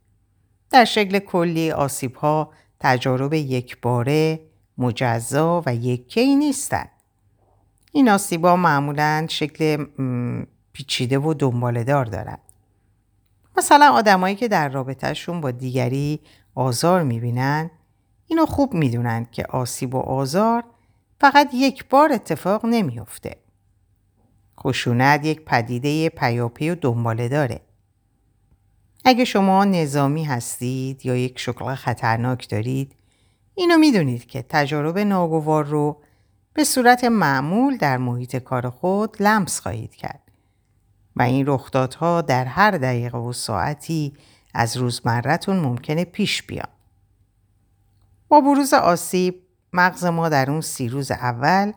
در 0.70 0.84
شکل 0.84 1.18
کلی 1.18 1.70
آسیب 1.70 2.14
ها 2.14 2.52
تجارب 2.80 3.32
یک 3.32 3.80
باره، 3.80 4.40
مجزا 4.78 5.62
و 5.66 5.74
یکی 5.74 6.36
نیستند. 6.36 6.90
این 7.92 8.08
آسیب 8.08 8.44
ها 8.44 8.56
معمولا 8.56 9.26
شکل 9.30 9.86
پیچیده 10.72 11.18
و 11.18 11.34
دنباله 11.34 11.84
دار 11.84 12.04
دارند. 12.04 12.40
مثلا 13.56 13.92
آدمایی 13.92 14.36
که 14.36 14.48
در 14.48 14.68
رابطهشون 14.68 15.40
با 15.40 15.50
دیگری 15.50 16.20
آزار 16.54 17.02
می‌بینن 17.02 17.70
اینو 18.26 18.46
خوب 18.46 18.74
می‌دونن 18.74 19.26
که 19.32 19.46
آسیب 19.46 19.94
و 19.94 19.98
آزار 19.98 20.64
فقط 21.20 21.50
یک 21.54 21.88
بار 21.88 22.12
اتفاق 22.12 22.66
نمیافته. 22.66 23.36
خشونت 24.60 25.24
یک 25.24 25.44
پدیده 25.44 26.08
پیاپی 26.08 26.70
و 26.70 26.74
دنباله 26.74 27.28
داره. 27.28 27.60
اگه 29.04 29.24
شما 29.24 29.64
نظامی 29.64 30.24
هستید 30.24 31.06
یا 31.06 31.16
یک 31.16 31.38
شغل 31.38 31.74
خطرناک 31.74 32.48
دارید 32.48 32.94
اینو 33.54 33.78
می‌دونید 33.78 34.26
که 34.26 34.44
تجارب 34.48 34.98
ناگوار 34.98 35.64
رو 35.64 36.02
به 36.54 36.64
صورت 36.64 37.04
معمول 37.04 37.76
در 37.76 37.96
محیط 37.96 38.36
کار 38.36 38.70
خود 38.70 39.16
لمس 39.20 39.60
خواهید 39.60 39.94
کرد 39.94 40.20
و 41.16 41.22
این 41.22 41.46
رخدادها 41.46 42.20
در 42.20 42.44
هر 42.44 42.70
دقیقه 42.70 43.18
و 43.18 43.32
ساعتی 43.32 44.12
از 44.54 44.76
روزمرتون 44.76 45.56
ممکنه 45.56 46.04
پیش 46.04 46.42
بیان. 46.42 46.73
با 48.28 48.40
بروز 48.40 48.74
آسیب 48.74 49.42
مغز 49.72 50.04
ما 50.04 50.28
در 50.28 50.50
اون 50.50 50.60
سی 50.60 50.88
روز 50.88 51.10
اول 51.10 51.72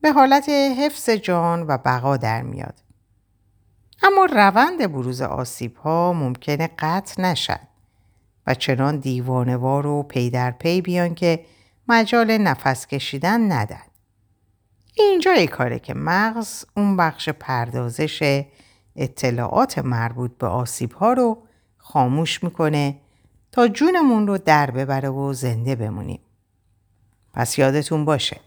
به 0.00 0.12
حالت 0.12 0.48
حفظ 0.48 1.10
جان 1.10 1.62
و 1.62 1.78
بقا 1.78 2.16
در 2.16 2.42
میاد. 2.42 2.74
اما 4.02 4.24
روند 4.24 4.92
بروز 4.92 5.22
آسیب 5.22 5.76
ها 5.76 6.12
ممکنه 6.12 6.70
قطع 6.78 7.22
نشد 7.22 7.60
و 8.46 8.54
چنان 8.54 8.98
دیوانوار 8.98 9.86
و 9.86 10.02
پی 10.02 10.30
در 10.30 10.50
پی 10.50 10.80
بیان 10.80 11.14
که 11.14 11.44
مجال 11.88 12.38
نفس 12.38 12.86
کشیدن 12.86 13.52
ندن. 13.52 13.82
اینجا 14.94 15.46
کاره 15.46 15.78
که 15.78 15.94
مغز 15.94 16.64
اون 16.76 16.96
بخش 16.96 17.28
پردازش 17.28 18.42
اطلاعات 18.96 19.78
مربوط 19.78 20.38
به 20.38 20.46
آسیب 20.46 20.92
ها 20.92 21.12
رو 21.12 21.42
خاموش 21.76 22.44
می‌کنه 22.44 23.00
تا 23.54 23.68
جونمون 23.68 24.26
رو 24.26 24.38
در 24.38 24.70
ببره 24.70 25.08
و 25.08 25.32
زنده 25.32 25.76
بمونیم. 25.76 26.20
پس 27.34 27.58
یادتون 27.58 28.04
باشه 28.04 28.40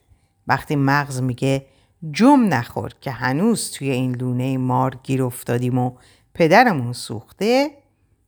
وقتی 0.47 0.75
مغز 0.75 1.21
میگه 1.21 1.65
جم 2.11 2.53
نخور 2.53 2.91
که 3.01 3.11
هنوز 3.11 3.71
توی 3.71 3.89
این 3.89 4.15
لونه 4.15 4.57
مار 4.57 4.99
گیر 5.03 5.23
افتادیم 5.23 5.77
و 5.77 5.91
پدرمون 6.33 6.93
سوخته 6.93 7.71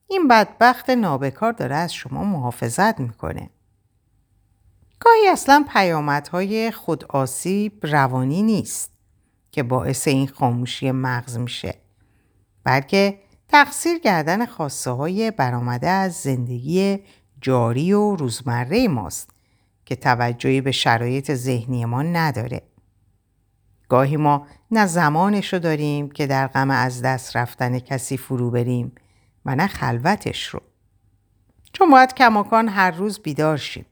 این 0.08 0.28
بدبخت 0.28 0.90
نابکار 0.90 1.52
داره 1.52 1.76
از 1.76 1.94
شما 1.94 2.24
محافظت 2.24 3.00
می‌کنه. 3.00 3.50
گاهی 5.00 5.28
اصلا 5.28 5.66
پیامدهای 5.74 6.72
خود 6.72 7.06
آسیب 7.06 7.86
روانی 7.86 8.42
نیست 8.42 8.92
که 9.52 9.64
باعث 9.64 10.08
این 10.08 10.28
خاموشی 10.28 10.92
مغز 10.92 11.38
میشه 11.38 11.76
بلکه 12.64 13.20
تقصیر 13.50 14.00
کردن 14.00 14.46
خواسته 14.46 14.92
های 14.92 15.32
برآمده 15.32 15.88
از 15.88 16.14
زندگی 16.14 17.00
جاری 17.42 17.94
و 17.94 18.16
روزمره 18.16 18.88
ماست 18.88 19.30
که 19.86 19.96
توجهی 19.96 20.62
به 20.62 20.72
شرایط 20.72 21.34
ذهنی 21.34 21.86
ما 21.86 22.02
نداره. 22.02 22.62
گاهی 23.90 24.18
ما 24.18 24.48
نه 24.72 24.86
زمانش 24.86 25.54
رو 25.54 25.60
داریم 25.60 26.10
که 26.10 26.28
در 26.28 26.48
غم 26.48 26.72
از 26.72 27.02
دست 27.02 27.38
رفتن 27.38 27.80
کسی 27.80 28.18
فرو 28.18 28.52
بریم 28.52 28.92
و 29.46 29.56
نه 29.56 29.68
خلوتش 29.68 30.46
رو. 30.46 30.62
چون 31.74 31.92
باید 31.92 32.14
کماکان 32.14 32.68
هر 32.68 32.92
روز 32.92 33.20
بیدار 33.20 33.58
شیم. 33.58 33.86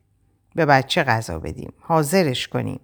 به 0.55 0.65
بچه 0.65 1.03
غذا 1.03 1.39
بدیم. 1.39 1.73
حاضرش 1.79 2.47
کنیم. 2.47 2.79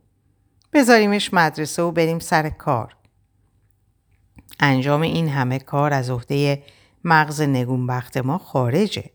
بذاریمش 0.74 1.34
مدرسه 1.34 1.82
و 1.82 1.92
بریم 1.92 2.20
سر 2.20 2.50
کار. 2.50 2.96
انجام 4.60 5.01
این 5.01 5.29
همه 5.29 5.60
کار 5.60 5.93
از 5.93 6.10
عهده 6.10 6.63
مغز 7.03 7.41
نگونبخت 7.41 8.17
ما 8.17 8.38
خارجه. 8.38 9.10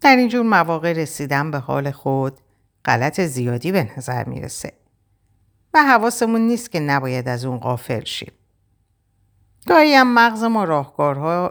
در 0.00 0.16
اینجور 0.16 0.42
مواقع 0.42 0.92
رسیدن 0.92 1.50
به 1.50 1.58
حال 1.58 1.90
خود 1.90 2.38
غلط 2.84 3.20
زیادی 3.20 3.72
به 3.72 3.90
نظر 3.96 4.24
می‌رسه. 4.24 4.72
و 5.74 5.82
حواسمون 5.82 6.40
نیست 6.40 6.70
که 6.70 6.80
نباید 6.80 7.28
از 7.28 7.44
اون 7.44 7.58
غافل 7.58 8.04
شیم. 8.04 8.32
گاهی 9.66 9.94
هم 9.94 10.14
مغز 10.14 10.42
ما 10.42 10.64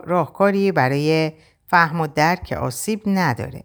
راهکاری 0.04 0.72
برای 0.72 1.32
فهم 1.68 2.02
و 2.02 2.08
درک 2.08 2.52
آسیب 2.52 3.02
نداره. 3.06 3.64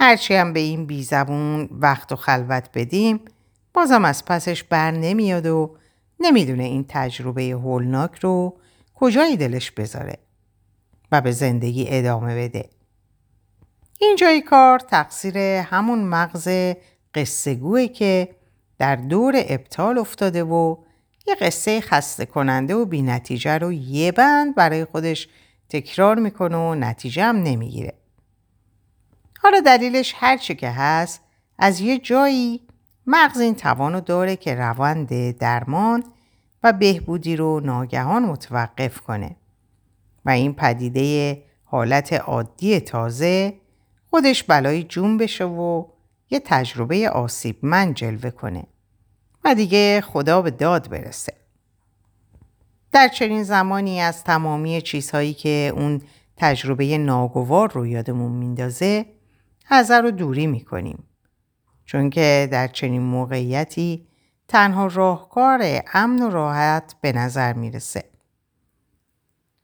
هرچی 0.00 0.34
هم 0.34 0.52
به 0.52 0.60
این 0.60 0.86
بیزبون 0.86 1.68
وقت 1.72 2.12
و 2.12 2.16
خلوت 2.16 2.68
بدیم 2.74 3.20
بازم 3.74 4.04
از 4.04 4.24
پسش 4.24 4.64
بر 4.64 4.90
نمیاد 4.90 5.46
و 5.46 5.77
نمی‌دونه 6.20 6.64
این 6.64 6.84
تجربه 6.88 7.42
هولناک 7.42 8.18
رو 8.18 8.56
کجای 8.94 9.36
دلش 9.36 9.70
بذاره 9.70 10.18
و 11.12 11.20
به 11.20 11.32
زندگی 11.32 11.86
ادامه 11.88 12.36
بده. 12.36 12.68
اینجای 14.00 14.40
کار 14.40 14.78
تقصیر 14.78 15.38
همون 15.38 15.98
مغز 15.98 16.74
قصه 17.14 17.88
که 17.88 18.28
در 18.78 18.96
دور 18.96 19.34
ابطال 19.36 19.98
افتاده 19.98 20.44
و 20.44 20.76
یه 21.26 21.34
قصه 21.34 21.80
خسته 21.80 22.26
کننده 22.26 22.74
و 22.74 22.84
بی 22.84 23.02
نتیجه 23.02 23.58
رو 23.58 23.72
یه 23.72 24.12
بند 24.12 24.54
برای 24.54 24.84
خودش 24.84 25.28
تکرار 25.68 26.18
می‌کنه 26.18 26.56
و 26.56 26.74
نتیجه 26.74 27.24
هم 27.24 27.36
نمی‌گیره. 27.36 27.94
حالا 29.42 29.60
دلیلش 29.60 30.14
هرچی 30.16 30.54
که 30.54 30.70
هست 30.70 31.20
از 31.58 31.80
یه 31.80 31.98
جایی 31.98 32.67
مغز 33.10 33.40
این 33.40 33.54
توانو 33.54 34.00
داره 34.00 34.36
که 34.36 34.54
روند 34.54 35.30
درمان 35.30 36.04
و 36.62 36.72
بهبودی 36.72 37.36
رو 37.36 37.60
ناگهان 37.60 38.22
متوقف 38.22 39.00
کنه 39.00 39.36
و 40.24 40.30
این 40.30 40.54
پدیده 40.54 41.42
حالت 41.64 42.12
عادی 42.12 42.80
تازه 42.80 43.54
خودش 44.10 44.42
بلای 44.42 44.82
جون 44.82 45.16
بشه 45.16 45.44
و 45.44 45.84
یه 46.30 46.40
تجربه 46.40 47.10
آسیب 47.10 47.58
من 47.62 47.94
جلوه 47.94 48.30
کنه 48.30 48.64
و 49.44 49.54
دیگه 49.54 50.00
خدا 50.00 50.42
به 50.42 50.50
داد 50.50 50.90
برسه. 50.90 51.32
در 52.92 53.08
چنین 53.08 53.42
زمانی 53.42 54.00
از 54.00 54.24
تمامی 54.24 54.82
چیزهایی 54.82 55.34
که 55.34 55.72
اون 55.76 56.00
تجربه 56.36 56.98
ناگوار 56.98 57.72
رو 57.72 57.86
یادمون 57.86 58.32
میندازه 58.32 59.06
حذر 59.64 60.02
رو 60.02 60.10
دوری 60.10 60.46
می‌کنیم. 60.46 61.07
چون 61.88 62.10
که 62.10 62.48
در 62.52 62.68
چنین 62.68 63.02
موقعیتی 63.02 64.06
تنها 64.48 64.86
راهکار 64.86 65.82
امن 65.94 66.22
و 66.22 66.30
راحت 66.30 66.94
به 67.00 67.12
نظر 67.12 67.52
می‌رسه. 67.52 68.04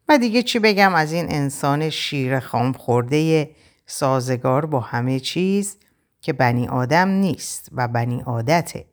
و 0.08 0.18
دیگه 0.18 0.42
چی 0.42 0.58
بگم 0.58 0.94
از 0.94 1.12
این 1.12 1.32
انسان 1.32 1.90
شیر 1.90 2.40
خام 2.40 2.72
خورده 2.72 3.50
سازگار 3.86 4.66
با 4.66 4.80
همه 4.80 5.20
چیز 5.20 5.76
که 6.20 6.32
بنی 6.32 6.68
آدم 6.68 7.08
نیست 7.08 7.68
و 7.72 7.88
بنی 7.88 8.20
عادته 8.20 8.86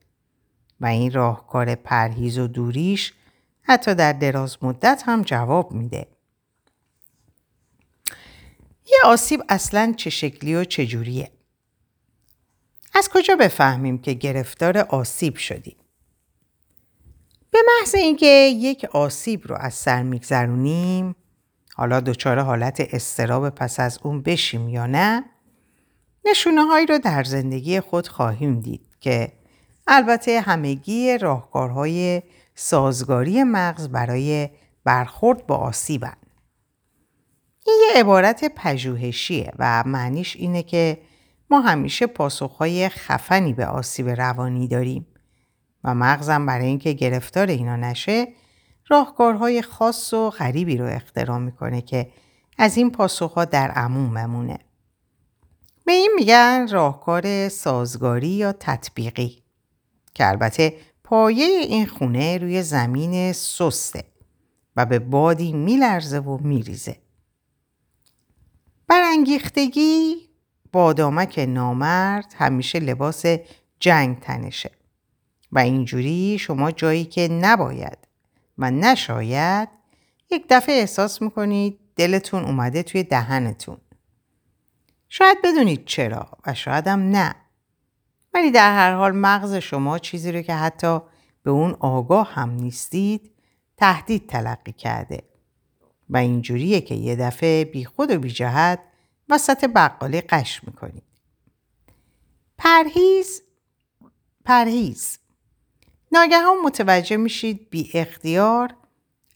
و 0.79 0.85
این 0.85 1.11
راهکار 1.11 1.75
پرهیز 1.75 2.37
و 2.37 2.47
دوریش 2.47 3.13
حتی 3.61 3.95
در 3.95 4.13
دراز 4.13 4.57
مدت 4.61 5.03
هم 5.05 5.21
جواب 5.21 5.71
میده. 5.71 6.07
یه 8.85 8.97
آسیب 9.05 9.43
اصلا 9.49 9.93
چه 9.97 10.09
شکلی 10.09 10.55
و 10.55 10.63
چجوریه؟ 10.63 11.31
از 13.01 13.09
کجا 13.09 13.35
بفهمیم 13.35 13.97
که 13.97 14.13
گرفتار 14.13 14.77
آسیب 14.77 15.37
شدیم؟ 15.37 15.75
به 17.51 17.59
محض 17.67 17.95
اینکه 17.95 18.25
یک 18.55 18.85
آسیب 18.85 19.47
رو 19.47 19.55
از 19.55 19.73
سر 19.73 20.03
میگذرونیم 20.03 21.15
حالا 21.75 21.99
دچار 21.99 22.39
حالت 22.39 22.81
استراب 22.93 23.49
پس 23.49 23.79
از 23.79 23.99
اون 24.03 24.21
بشیم 24.21 24.69
یا 24.69 24.85
نه 24.85 25.23
نشونه 26.25 26.63
هایی 26.63 26.85
رو 26.85 26.97
در 26.97 27.23
زندگی 27.23 27.79
خود 27.79 28.07
خواهیم 28.07 28.59
دید 28.59 28.81
که 28.99 29.31
البته 29.87 30.41
همگی 30.41 31.17
راهکارهای 31.17 32.21
سازگاری 32.55 33.43
مغز 33.43 33.87
برای 33.87 34.49
برخورد 34.83 35.47
با 35.47 35.55
آسیبن. 35.55 36.17
این 37.65 37.79
یه 37.87 37.99
عبارت 37.99 38.51
پژوهشیه 38.55 39.51
و 39.59 39.83
معنیش 39.85 40.35
اینه 40.35 40.63
که 40.63 40.97
ما 41.51 41.61
همیشه 41.61 42.07
پاسخهای 42.07 42.89
خفنی 42.89 43.53
به 43.53 43.65
آسیب 43.65 44.09
روانی 44.09 44.67
داریم 44.67 45.07
و 45.83 45.95
مغزم 45.95 46.45
برای 46.45 46.67
اینکه 46.67 46.93
گرفتار 46.93 47.47
اینا 47.47 47.75
نشه 47.75 48.27
راهکارهای 48.87 49.61
خاص 49.61 50.13
و 50.13 50.29
غریبی 50.29 50.77
رو 50.77 50.85
اختراع 50.85 51.37
می‌کنه 51.37 51.81
که 51.81 52.11
از 52.57 52.77
این 52.77 52.91
پاسخها 52.91 53.45
در 53.45 53.71
عموممونه. 53.71 54.59
به 55.85 55.91
این 55.91 56.11
میگن 56.15 56.67
راهکار 56.71 57.49
سازگاری 57.49 58.27
یا 58.27 58.51
تطبیقی 58.51 59.43
که 60.13 60.29
البته 60.29 60.77
پایه 61.03 61.45
این 61.45 61.85
خونه 61.85 62.37
روی 62.37 62.63
زمین 62.63 63.33
سسته 63.33 64.03
و 64.75 64.85
به 64.85 64.99
بادی 64.99 65.53
میلرزه 65.53 66.19
و 66.19 66.37
میریزه. 66.37 66.97
برانگیختگی 68.87 70.30
بادامک 70.71 71.39
نامرد 71.39 72.33
همیشه 72.37 72.79
لباس 72.79 73.25
جنگ 73.79 74.19
تنشه 74.19 74.71
و 75.51 75.59
اینجوری 75.59 76.37
شما 76.39 76.71
جایی 76.71 77.05
که 77.05 77.27
نباید 77.27 77.97
و 78.57 78.71
نشاید 78.71 79.69
یک 80.31 80.45
دفعه 80.49 80.75
احساس 80.75 81.21
می‌کنید 81.21 81.79
دلتون 81.95 82.43
اومده 82.43 82.83
توی 82.83 83.03
دهنتون. 83.03 83.77
شاید 85.09 85.37
بدونید 85.43 85.85
چرا 85.85 86.29
و 86.45 86.53
شاید 86.53 86.87
هم 86.87 86.99
نه. 86.99 87.35
ولی 88.33 88.51
در 88.51 88.75
هر 88.75 88.95
حال 88.95 89.11
مغز 89.11 89.55
شما 89.55 89.99
چیزی 89.99 90.31
رو 90.31 90.41
که 90.41 90.55
حتی 90.55 90.99
به 91.43 91.51
اون 91.51 91.77
آگاه 91.79 92.33
هم 92.33 92.49
نیستید 92.49 93.31
تهدید 93.77 94.29
تلقی 94.29 94.71
کرده 94.71 95.23
و 96.09 96.17
اینجوریه 96.17 96.81
که 96.81 96.95
یه 96.95 97.15
دفعه 97.15 97.65
بی 97.65 97.85
خود 97.85 98.11
و 98.11 98.19
بی 98.19 98.31
جهت 98.31 98.79
وسط 99.29 99.65
بقالی 99.65 100.21
قش 100.21 100.63
می‌کنید. 100.63 101.03
پرهیز 102.57 103.41
پرهیز 104.45 105.17
ناگهان 106.11 106.57
متوجه 106.65 107.17
میشید 107.17 107.69
بی 107.69 107.91
اختیار 107.93 108.75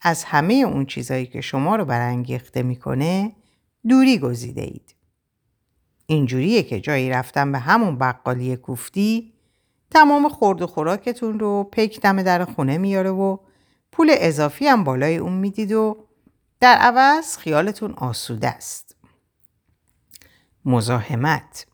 از 0.02 0.24
همه 0.24 0.54
اون 0.54 0.86
چیزایی 0.86 1.26
که 1.26 1.42
شما 1.42 1.76
رو 1.76 1.86
برانگیخته 1.86 2.64
می‌کنه 2.64 3.36
دوری 3.88 4.20
گزیده 4.20 4.62
اید. 4.62 4.96
اینجوریه 6.08 6.64
که 6.64 6.80
جایی 6.80 7.10
رفتن 7.10 7.52
به 7.52 7.60
همون 7.60 7.98
بقالی 7.98 8.56
کوفتی 8.56 9.34
تمام 9.92 10.30
خورد 10.30 10.62
و 10.62 10.68
خوراکتون 10.68 11.40
رو 11.40 11.64
پک 11.64 12.02
دم 12.02 12.24
در 12.24 12.46
خونه 12.46 12.78
میاره 12.78 13.10
و 13.10 13.38
پول 13.92 14.16
اضافی 14.18 14.68
هم 14.68 14.84
بالای 14.84 15.18
اون 15.18 15.34
می‌دید 15.34 15.72
و 15.72 16.06
در 16.60 16.76
عوض 16.78 17.38
خیالتون 17.38 17.92
آسوده 17.92 18.48
است. 18.48 18.85
مزاحمت 20.66 21.68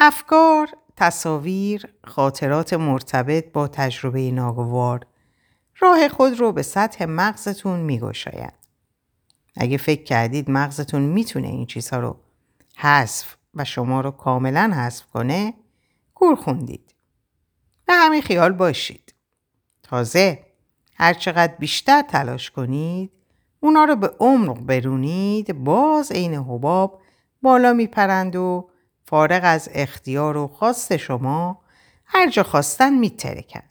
افکار، 0.00 0.68
تصاویر، 0.96 1.94
خاطرات 2.04 2.72
مرتبط 2.72 3.52
با 3.52 3.68
تجربه 3.68 4.30
ناگوار 4.30 5.06
راه 5.78 6.08
خود 6.08 6.40
رو 6.40 6.52
به 6.52 6.62
سطح 6.62 7.04
مغزتون 7.04 7.80
میگشاید. 7.80 8.54
اگه 9.56 9.76
فکر 9.76 10.02
کردید 10.02 10.50
مغزتون 10.50 11.02
می‌تونه 11.02 11.48
این 11.48 11.66
چیزها 11.66 12.00
رو 12.00 12.16
حذف 12.76 13.36
و 13.54 13.64
شما 13.64 14.00
رو 14.00 14.10
کاملا 14.10 14.72
حذف 14.76 15.06
کنه 15.06 15.54
گور 16.14 16.36
خوندید. 16.36 16.94
به 17.86 17.94
همین 17.94 18.22
خیال 18.22 18.52
باشید. 18.52 19.14
تازه 19.82 20.46
هرچقدر 20.94 21.54
بیشتر 21.58 22.02
تلاش 22.02 22.50
کنید 22.50 23.12
اونا 23.60 23.84
رو 23.84 23.96
به 23.96 24.10
عمق 24.20 24.60
برونید 24.60 25.64
باز 25.64 26.12
عین 26.12 26.34
حباب 26.34 26.99
بالا 27.42 27.72
میپرند 27.72 28.36
و 28.36 28.70
فارغ 29.04 29.40
از 29.44 29.68
اختیار 29.74 30.36
و 30.36 30.48
خواست 30.48 30.96
شما 30.96 31.60
هر 32.04 32.30
جا 32.30 32.42
خواستن 32.42 32.94
میترکن. 32.94 33.62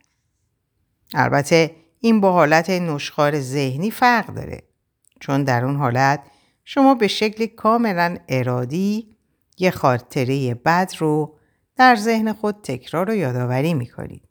البته 1.14 1.76
این 2.00 2.22
با 2.22 2.32
حالت 2.32 2.70
نشخار 2.70 3.40
ذهنی 3.40 3.92
فرق 3.92 4.34
داره 4.34 4.64
چون 5.20 5.44
در 5.44 5.66
اون 5.66 5.76
حالت 5.76 6.24
شما 6.66 6.96
به 6.96 7.08
شکل 7.08 7.46
کاملا 7.46 8.18
ارادی 8.30 9.16
یه 9.58 9.72
خاطره 9.72 10.54
بد 10.54 10.92
رو 10.98 11.38
در 11.76 11.96
ذهن 11.96 12.34
خود 12.34 12.62
تکرار 12.63 13.10
و 13.10 13.15
یادآوری 13.15 13.74
می‌کنید. 13.74 14.30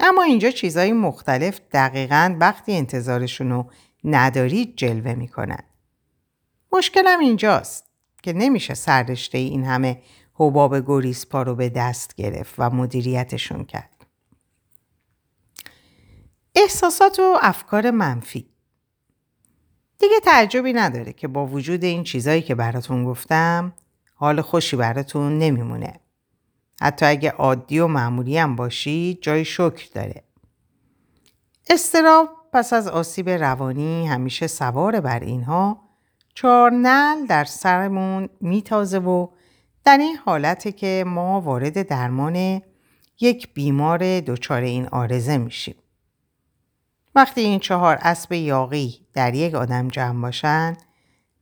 اما 0.00 0.22
اینجا 0.22 0.50
چیزهای 0.50 0.92
مختلف 0.92 1.60
دقیقا 1.72 2.36
وقتی 2.40 2.72
انتظارشون 2.72 3.50
رو 3.50 3.70
ندارید 4.04 4.76
جلوه 4.76 5.14
می‌کنن. 5.14 5.62
مشکلم 6.72 7.20
اینجاست 7.20 7.89
که 8.22 8.32
نمیشه 8.32 8.74
سررشته 8.74 9.38
این 9.38 9.64
همه 9.64 10.02
حباب 10.34 10.86
گریزپا 10.86 11.42
رو 11.42 11.54
به 11.54 11.68
دست 11.68 12.14
گرفت 12.14 12.54
و 12.58 12.70
مدیریتشون 12.70 13.64
کرد. 13.64 14.06
احساسات 16.54 17.18
و 17.18 17.38
افکار 17.42 17.90
منفی 17.90 18.46
دیگه 19.98 20.20
تعجبی 20.24 20.72
نداره 20.72 21.12
که 21.12 21.28
با 21.28 21.46
وجود 21.46 21.84
این 21.84 22.04
چیزایی 22.04 22.42
که 22.42 22.54
براتون 22.54 23.04
گفتم 23.04 23.72
حال 24.14 24.40
خوشی 24.40 24.76
براتون 24.76 25.38
نمیمونه. 25.38 26.00
حتی 26.80 27.06
اگه 27.06 27.30
عادی 27.30 27.78
و 27.78 27.86
معمولی 27.86 28.38
هم 28.38 28.56
باشی 28.56 29.18
جای 29.22 29.44
شکر 29.44 29.88
داره. 29.94 30.24
استراب 31.70 32.28
پس 32.52 32.72
از 32.72 32.88
آسیب 32.88 33.28
روانی 33.28 34.06
همیشه 34.06 34.46
سوار 34.46 35.00
بر 35.00 35.20
اینها 35.20 35.89
چهار 36.40 36.70
نل 36.70 37.26
در 37.26 37.44
سرمون 37.44 38.28
میتازه 38.40 38.98
و 38.98 39.26
در 39.84 39.98
این 39.98 40.16
حالته 40.16 40.72
که 40.72 41.04
ما 41.06 41.40
وارد 41.40 41.88
درمان 41.88 42.62
یک 43.20 43.54
بیمار 43.54 44.20
دچار 44.20 44.62
این 44.62 44.86
آرزه 44.86 45.38
میشیم. 45.38 45.74
وقتی 47.14 47.40
این 47.40 47.58
چهار 47.58 47.98
اسب 48.02 48.32
یاقی 48.32 49.06
در 49.12 49.34
یک 49.34 49.54
آدم 49.54 49.88
جمع 49.88 50.22
باشن 50.22 50.76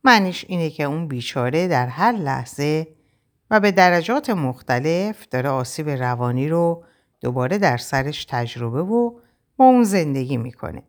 معنیش 0.03 0.45
اینه 0.47 0.69
که 0.69 0.83
اون 0.83 1.07
بیچاره 1.07 1.67
در 1.67 1.87
هر 1.87 2.11
لحظه 2.11 2.87
و 3.51 3.59
به 3.59 3.71
درجات 3.71 4.29
مختلف 4.29 5.27
داره 5.27 5.49
آسیب 5.49 5.89
روانی 5.89 6.49
رو 6.49 6.83
دوباره 7.21 7.57
در 7.57 7.77
سرش 7.77 8.25
تجربه 8.25 8.81
و 8.81 9.19
با 9.57 9.65
اون 9.65 9.83
زندگی 9.83 10.37
می‌کنه. 10.37 10.83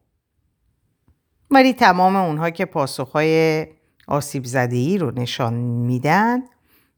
ولی 1.51 1.73
تمام 1.73 2.17
اونها 2.17 2.51
که 2.51 2.65
پاسخهای 2.65 3.67
آسیب 4.11 4.45
زدهی 4.45 4.99
رو 4.99 5.11
نشان 5.11 5.55
میدن 5.55 6.43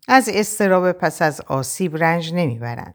از 0.08 0.28
استراب 0.28 0.92
پس 0.92 1.22
از 1.22 1.40
آسیب 1.40 1.96
رنج 1.96 2.34
نمی‌برند. 2.34 2.94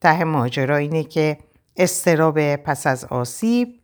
ته 0.00 0.24
ماجرا 0.24 0.76
اینه 0.76 1.04
که 1.04 1.38
استراب 1.76 2.56
پس 2.56 2.86
از 2.86 3.04
آسیب 3.04 3.80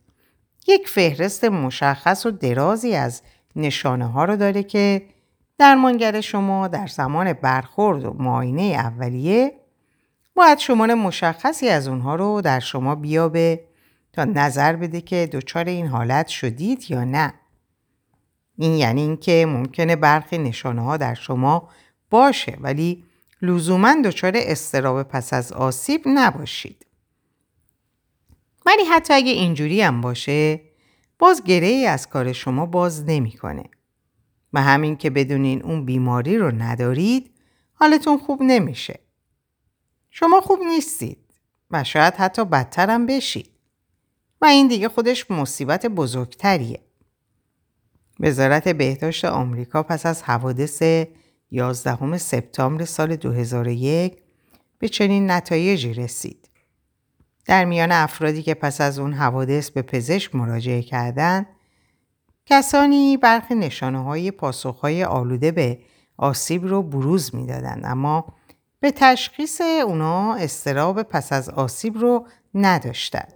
یک 0.67 0.87
فهرست 0.87 1.45
مشخص 1.45 2.25
و 2.25 2.31
درازی 2.31 2.95
از 2.95 3.21
نشانه 3.55 4.05
ها 4.05 4.25
رو 4.25 4.35
داره 4.35 4.63
که 4.63 5.05
درمانگر 5.57 6.21
شما 6.21 6.67
در 6.67 6.87
زمان 6.87 7.33
برخورد 7.33 8.05
و 8.05 8.13
معاینه 8.13 8.61
اولیه 8.61 9.51
باید 10.35 10.57
شماره 10.57 10.95
مشخصی 10.95 11.69
از 11.69 11.87
اونها 11.87 12.15
رو 12.15 12.41
در 12.41 12.59
شما 12.59 12.95
بیابه 12.95 13.63
تا 14.13 14.23
نظر 14.23 14.75
بده 14.75 15.01
که 15.01 15.29
دچار 15.31 15.65
این 15.65 15.87
حالت 15.87 16.27
شدید 16.27 16.91
یا 16.91 17.03
نه. 17.03 17.33
این 18.57 18.73
یعنی 18.73 19.01
اینکه 19.01 19.45
ممکنه 19.49 19.95
برخی 19.95 20.37
نشانه 20.37 20.81
ها 20.81 20.97
در 20.97 21.13
شما 21.13 21.69
باشه 22.09 22.57
ولی 22.61 23.03
لزوما 23.41 23.95
دچار 24.05 24.33
استراب 24.35 25.03
پس 25.03 25.33
از 25.33 25.51
آسیب 25.53 26.01
نباشید. 26.05 26.85
ولی 28.65 28.83
حتی 28.83 29.13
اگه 29.13 29.31
اینجوری 29.31 29.81
هم 29.81 30.01
باشه 30.01 30.61
باز 31.19 31.43
گره 31.43 31.67
ای 31.67 31.85
از 31.85 32.09
کار 32.09 32.33
شما 32.33 32.65
باز 32.65 33.03
نمی‌کنه. 33.05 33.63
و 34.53 34.61
همین 34.61 34.97
که 34.97 35.09
بدونین 35.09 35.63
اون 35.63 35.85
بیماری 35.85 36.37
رو 36.37 36.51
ندارید 36.51 37.31
حالتون 37.73 38.17
خوب 38.17 38.41
نمیشه. 38.43 38.99
شما 40.11 40.41
خوب 40.41 40.59
نیستید 40.59 41.17
و 41.71 41.83
شاید 41.83 42.13
حتی 42.13 42.45
بدترم 42.45 43.05
بشید. 43.05 43.49
و 44.41 44.45
این 44.45 44.67
دیگه 44.67 44.89
خودش 44.89 45.31
مصیبت 45.31 45.85
بزرگتریه. 45.85 46.84
وزارت 48.19 48.67
بهداشت 48.67 49.25
آمریکا 49.25 49.83
پس 49.83 50.05
از 50.05 50.23
حوادث 50.23 50.83
11 51.51 52.17
سپتامبر 52.17 52.85
سال 52.85 53.15
2001 53.15 54.17
به 54.79 54.87
چنین 54.87 55.31
نتایجی 55.31 55.93
رسید. 55.93 56.49
در 57.45 57.65
میان 57.65 57.91
افرادی 57.91 58.43
که 58.43 58.53
پس 58.53 58.81
از 58.81 58.99
اون 58.99 59.13
حوادث 59.13 59.69
به 59.69 59.81
پزشک 59.81 60.35
مراجعه 60.35 60.81
کردند، 60.81 61.47
کسانی 62.45 63.17
برخی 63.17 63.55
نشانه 63.55 64.03
های 64.03 64.31
پاسخ 64.31 64.79
های 64.79 65.03
آلوده 65.03 65.51
به 65.51 65.79
آسیب 66.17 66.65
رو 66.65 66.83
بروز 66.83 67.35
می‌دادند 67.35 67.85
اما 67.85 68.33
به 68.79 68.91
تشخیص 68.91 69.61
اونا 69.61 70.35
استراب 70.35 71.03
پس 71.03 71.33
از 71.33 71.49
آسیب 71.49 71.97
رو 71.97 72.27
نداشتند. 72.53 73.34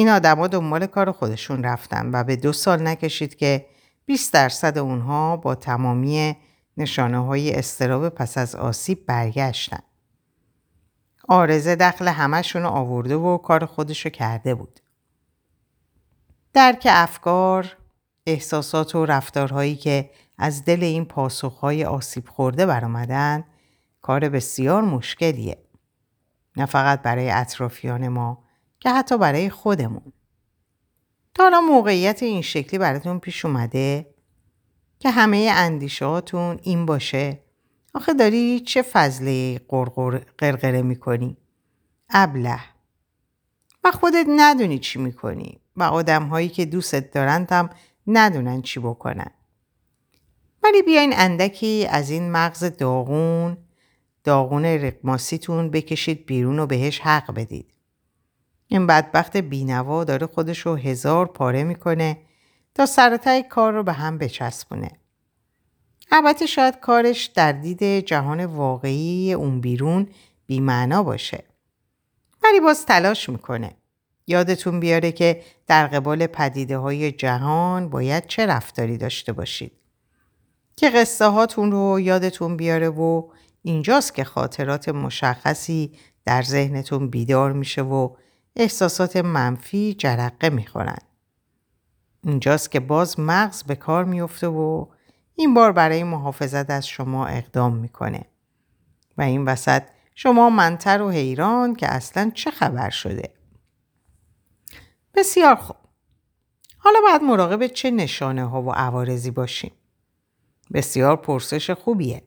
این 0.00 0.08
آدما 0.08 0.46
دنبال 0.46 0.86
کار 0.86 1.12
خودشون 1.12 1.64
رفتن 1.64 2.10
و 2.12 2.24
به 2.24 2.36
دو 2.36 2.52
سال 2.52 2.86
نکشید 2.86 3.36
که 3.36 3.66
20 4.06 4.32
درصد 4.32 4.78
اونها 4.78 5.36
با 5.36 5.54
تمامی 5.54 6.36
نشانه 6.76 7.18
های 7.26 7.54
استراب 7.54 8.08
پس 8.08 8.38
از 8.38 8.54
آسیب 8.54 9.06
برگشتن. 9.06 9.78
آرزه 11.28 11.76
دخل 11.76 12.08
همشون 12.08 12.66
آورده 12.66 13.16
و 13.16 13.38
کار 13.38 13.66
خودشو 13.66 14.10
کرده 14.10 14.54
بود. 14.54 14.80
درک 16.52 16.86
افکار، 16.90 17.76
احساسات 18.26 18.94
و 18.94 19.06
رفتارهایی 19.06 19.76
که 19.76 20.10
از 20.38 20.64
دل 20.64 20.84
این 20.84 21.04
پاسخهای 21.04 21.84
آسیب 21.84 22.28
خورده 22.28 22.66
برآمدن 22.66 23.44
کار 24.02 24.28
بسیار 24.28 24.82
مشکلیه. 24.82 25.58
نه 26.56 26.66
فقط 26.66 27.02
برای 27.02 27.30
اطرافیان 27.30 28.08
ما 28.08 28.49
که 28.80 28.90
حتی 28.90 29.18
برای 29.18 29.50
خودمون. 29.50 30.12
تا 31.34 31.42
حالا 31.42 31.60
موقعیت 31.60 32.22
این 32.22 32.42
شکلی 32.42 32.78
براتون 32.78 33.18
پیش 33.18 33.44
اومده 33.44 34.14
که 34.98 35.10
همه 35.10 35.52
اندیشهاتون 35.54 36.58
این 36.62 36.86
باشه 36.86 37.40
آخه 37.94 38.14
داری 38.14 38.60
چه 38.60 38.82
فضله 38.82 39.58
قرقره 40.38 40.82
می‌کنی؟ 40.82 41.36
ابله 42.10 42.60
و 43.84 43.90
خودت 43.90 44.26
ندونی 44.28 44.78
چی 44.78 44.98
می‌کنی 44.98 45.60
و 45.76 45.82
آدم 45.82 46.24
هایی 46.24 46.48
که 46.48 46.64
دوستت 46.64 47.10
دارند 47.10 47.52
هم 47.52 47.70
ندونن 48.06 48.62
چی 48.62 48.80
بکنن. 48.80 49.30
ولی 50.62 50.82
بیاین 50.82 51.12
اندکی 51.16 51.86
از 51.90 52.10
این 52.10 52.32
مغز 52.32 52.64
داغون 52.64 53.56
داغون 54.24 54.64
رقماسیتون 54.64 55.70
بکشید 55.70 56.26
بیرون 56.26 56.58
و 56.58 56.66
بهش 56.66 57.00
حق 57.00 57.34
بدید. 57.34 57.79
این 58.72 58.86
بدبخت 58.86 59.36
بینوا 59.36 60.04
داره 60.04 60.26
خودش 60.26 60.58
رو 60.58 60.76
هزار 60.76 61.26
پاره 61.26 61.64
می‌کنه 61.64 62.16
تا 62.74 62.86
سرطای 62.86 63.42
کار 63.42 63.72
رو 63.72 63.82
به 63.82 63.92
هم 63.92 64.18
بچسبونه. 64.18 64.90
البته 66.12 66.46
شاید 66.46 66.80
کارش 66.80 67.24
در 67.24 67.52
دید 67.52 67.82
جهان 67.82 68.44
واقعی 68.44 69.32
اون 69.32 69.60
بیرون 69.60 70.08
بیمعنا 70.46 71.02
باشه. 71.02 71.44
ولی 72.44 72.60
باز 72.60 72.86
تلاش 72.86 73.28
می‌کنه. 73.28 73.76
یادتون 74.26 74.80
بیاره 74.80 75.12
که 75.12 75.42
در 75.66 75.86
قبال 75.86 76.26
پدیده 76.26 76.78
های 76.78 77.12
جهان 77.12 77.88
باید 77.88 78.26
چه 78.26 78.46
رفتاری 78.46 78.98
داشته 78.98 79.32
باشید. 79.32 79.72
که 80.76 80.90
قصه 80.90 81.24
هاتون 81.24 81.72
رو 81.72 82.00
یادتون 82.00 82.56
بیاره 82.56 82.88
و 82.88 83.28
اینجاست 83.62 84.14
که 84.14 84.24
خاطرات 84.24 84.88
مشخصی 84.88 85.92
در 86.24 86.42
ذهنتون 86.42 87.10
بیدار 87.10 87.52
میشه 87.52 87.82
و 87.82 88.14
احساسات 88.56 89.16
منفی 89.16 89.94
جرقه 89.94 90.50
می‌خورن. 90.50 90.98
اینجاست 92.24 92.70
که 92.70 92.80
باز 92.80 93.20
مغز 93.20 93.62
به 93.62 93.74
کار 93.74 94.04
میفته 94.04 94.46
و 94.46 94.86
این 95.34 95.54
بار 95.54 95.72
برای 95.72 96.02
محافظت 96.02 96.70
از 96.70 96.86
شما 96.86 97.26
اقدام 97.26 97.76
می‌کنه. 97.76 98.24
و 99.18 99.22
این 99.22 99.44
وسط 99.44 99.82
شما 100.14 100.50
منتر 100.50 101.02
و 101.02 101.10
حیران 101.10 101.74
که 101.74 101.88
اصلا 101.88 102.30
چه 102.34 102.50
خبر 102.50 102.90
شده. 102.90 103.34
بسیار 105.14 105.54
خوب. 105.54 105.76
حالا 106.78 106.98
باید 107.02 107.22
مراقب 107.22 107.66
چه 107.66 107.90
نشانه 107.90 108.44
ها 108.44 108.62
و 108.62 108.72
عوارضی 108.72 109.30
باشیم. 109.30 109.72
بسیار 110.74 111.16
پرسش 111.16 111.70
خوبیه. 111.70 112.22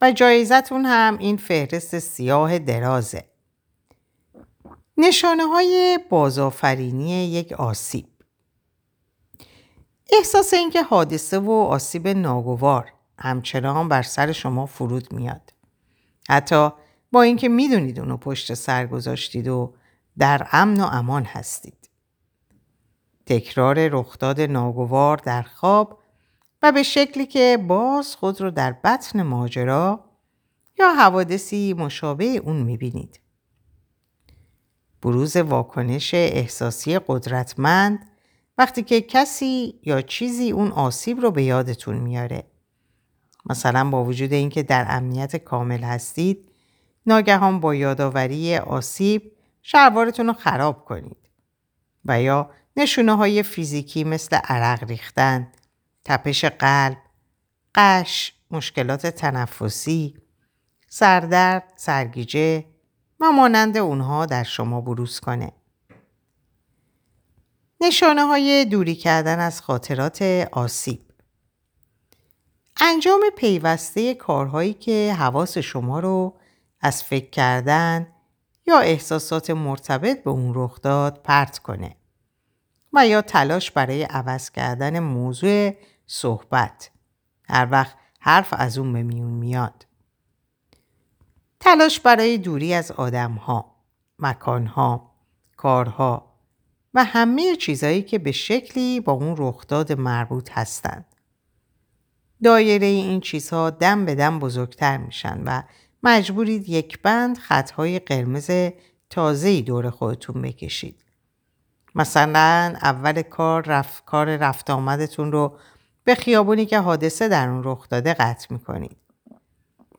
و 0.00 0.12
جایزتون 0.12 0.84
هم 0.84 1.18
این 1.18 1.36
فهرست 1.36 1.98
سیاه 1.98 2.58
درازه. 2.58 3.24
نشانه 4.98 5.44
های 5.44 5.98
بازآفرینی 6.10 7.26
یک 7.26 7.52
آسیب 7.52 8.06
احساس 10.12 10.54
اینکه 10.54 10.82
حادثه 10.82 11.38
و 11.38 11.50
آسیب 11.50 12.08
ناگوار 12.08 12.92
همچنان 13.18 13.88
بر 13.88 14.02
سر 14.02 14.32
شما 14.32 14.66
فرود 14.66 15.12
میاد. 15.12 15.52
حتی 16.28 16.70
با 17.12 17.22
اینکه 17.22 17.48
می‌دونید 17.48 18.00
اونو 18.00 18.16
پشت 18.16 18.54
سر 18.54 18.86
گذاشتید 18.86 19.48
و 19.48 19.74
در 20.18 20.48
امن 20.52 20.80
و 20.80 20.84
امان 20.92 21.24
هستید. 21.24 21.90
تکرار 23.26 23.88
رخداد 23.88 24.40
ناگوار 24.40 25.16
در 25.16 25.42
خواب 25.42 25.98
و 26.62 26.72
به 26.72 26.82
شکلی 26.82 27.26
که 27.26 27.58
باز 27.68 28.16
خود 28.16 28.40
رو 28.40 28.50
در 28.50 28.72
بطن 28.72 29.22
ماجرا 29.22 30.04
یا 30.78 30.94
حوادثی 30.94 31.74
مشابه 31.74 32.24
اون 32.24 32.56
می‌بینید. 32.56 33.20
بروز 35.06 35.36
واکنش 35.36 36.14
احساسی 36.14 36.98
قدرتمند 37.06 38.10
وقتی 38.58 38.82
که 38.82 39.00
کسی 39.00 39.80
یا 39.82 40.02
چیزی 40.02 40.50
اون 40.50 40.72
آسیب 40.72 41.20
رو 41.20 41.30
به 41.30 41.42
یادتون 41.42 41.96
میاره. 41.96 42.44
مثلا 43.50 43.90
با 43.90 44.04
وجود 44.04 44.32
اینکه 44.32 44.62
در 44.62 44.86
امنیت 44.88 45.36
کامل 45.36 45.82
هستید 45.82 46.52
ناگهان 47.06 47.60
با 47.60 47.74
یادآوری 47.74 48.56
آسیب 48.56 49.32
شلوارتون 49.62 50.26
رو 50.26 50.32
خراب 50.32 50.84
کنید 50.84 51.30
و 52.04 52.22
یا 52.22 52.50
نشونه 52.76 53.16
های 53.16 53.42
فیزیکی 53.42 54.04
مثل 54.04 54.36
عرق 54.36 54.84
ریختن، 54.84 55.52
تپش 56.04 56.44
قلب، 56.44 56.98
قش، 57.74 58.32
مشکلات 58.50 59.06
تنفسی، 59.06 60.16
سردرد، 60.88 61.72
سرگیجه 61.76 62.75
و 63.20 63.32
مانند 63.32 63.76
اونها 63.76 64.26
در 64.26 64.42
شما 64.42 64.80
بروز 64.80 65.20
کنه. 65.20 65.52
نشانه 67.80 68.22
های 68.22 68.64
دوری 68.64 68.94
کردن 68.94 69.38
از 69.38 69.62
خاطرات 69.62 70.22
آسیب. 70.52 71.00
انجام 72.80 73.20
پیوسته 73.36 74.14
کارهایی 74.14 74.74
که 74.74 75.16
حواس 75.18 75.58
شما 75.58 76.00
رو 76.00 76.36
از 76.80 77.02
فکر 77.02 77.30
کردن 77.30 78.06
یا 78.66 78.78
احساسات 78.78 79.50
مرتبط 79.50 80.24
به 80.24 80.30
اون 80.30 80.52
رخ 80.54 80.80
داد 80.82 81.22
پرت 81.22 81.58
کنه 81.58 81.96
و 82.92 83.06
یا 83.06 83.22
تلاش 83.22 83.70
برای 83.70 84.02
عوض 84.02 84.50
کردن 84.50 84.98
موضوع 84.98 85.70
صحبت. 86.06 86.90
هر 87.48 87.68
وقت 87.70 87.96
حرف 88.20 88.54
از 88.56 88.78
اون 88.78 88.92
به 88.92 89.02
میون 89.02 89.30
میاد. 89.30 89.85
تلاش 91.60 92.00
برای 92.00 92.38
دوری 92.38 92.74
از 92.74 92.90
آدمها، 92.90 93.76
مکانها، 94.18 95.12
کارها 95.56 96.32
و 96.94 97.04
همه 97.04 97.56
چیزهایی 97.56 98.02
که 98.02 98.18
به 98.18 98.32
شکلی 98.32 99.00
با 99.00 99.12
اون 99.12 99.34
رخداد 99.38 99.92
مربوط 99.92 100.50
هستند. 100.52 101.04
دایره 102.42 102.86
این 102.86 103.20
چیزها 103.20 103.70
دم 103.70 104.04
به 104.04 104.14
دم 104.14 104.38
بزرگتر 104.38 104.96
میشن 104.96 105.42
و 105.44 105.62
مجبورید 106.02 106.68
یک 106.68 107.02
بند 107.02 107.38
خطهای 107.38 107.98
قرمز 107.98 108.50
تازه‌ای 109.10 109.62
دور 109.62 109.90
خودتون 109.90 110.42
بکشید. 110.42 111.04
مثلا 111.94 112.74
اول 112.82 113.22
کار 113.22 113.62
رفت 113.62 114.04
کار 114.04 114.36
رفت 114.36 114.70
آمدتون 114.70 115.32
رو 115.32 115.58
به 116.04 116.14
خیابونی 116.14 116.66
که 116.66 116.78
حادثه 116.78 117.28
در 117.28 117.48
اون 117.48 117.64
رخ 117.64 117.88
داده 117.88 118.14
قطع 118.14 118.46
می‌کنید. 118.50 118.96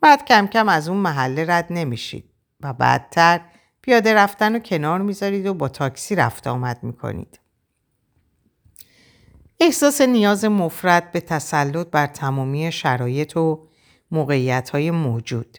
بعد 0.02 0.26
کم 0.26 0.48
کم 0.48 0.70
از 0.70 0.90
اون 0.90 0.98
محله 0.98 1.46
رد 1.46 1.68
نمیشید 1.70 2.30
و 2.62 2.74
بعدتر 2.74 3.42
پیاده 3.82 4.14
رفتن 4.14 4.54
رو 4.54 4.60
کنار 4.60 5.02
می‌ذارید 5.02 5.46
و 5.46 5.54
با 5.54 5.70
تاکسی 5.70 6.16
رفت 6.16 6.48
آمد 6.48 6.84
می‌کنید. 6.84 7.40
احساس 9.60 10.02
نیاز 10.02 10.46
مفرد 10.46 11.12
به 11.12 11.22
تسلط 11.22 11.88
بر 11.88 12.08
تمامی 12.08 12.72
شرایط 12.72 13.38
و 13.38 13.68
موقعیت 14.12 14.70
های 14.70 14.92
موجود 14.92 15.58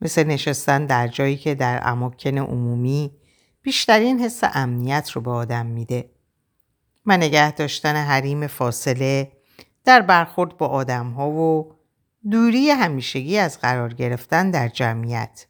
مثل 0.00 0.24
نشستن 0.24 0.86
در 0.86 1.08
جایی 1.08 1.36
که 1.36 1.54
در 1.54 1.80
اماکن 1.82 2.38
عمومی 2.38 3.10
بیشترین 3.62 4.20
حس 4.20 4.40
امنیت 4.42 5.10
رو 5.10 5.20
به 5.20 5.30
آدم 5.30 5.66
میده 5.66 6.10
و 7.06 7.16
نگه 7.16 7.52
داشتن 7.52 7.96
حریم 7.96 8.46
فاصله 8.46 9.32
در 9.84 10.00
برخورد 10.00 10.56
با 10.56 10.66
آدم 10.66 11.10
ها 11.10 11.30
و 11.30 11.75
دوری 12.30 12.70
همیشگی 12.70 13.38
از 13.38 13.60
قرار 13.60 13.94
گرفتن 13.94 14.50
در 14.50 14.68
جمعیت. 14.68 15.46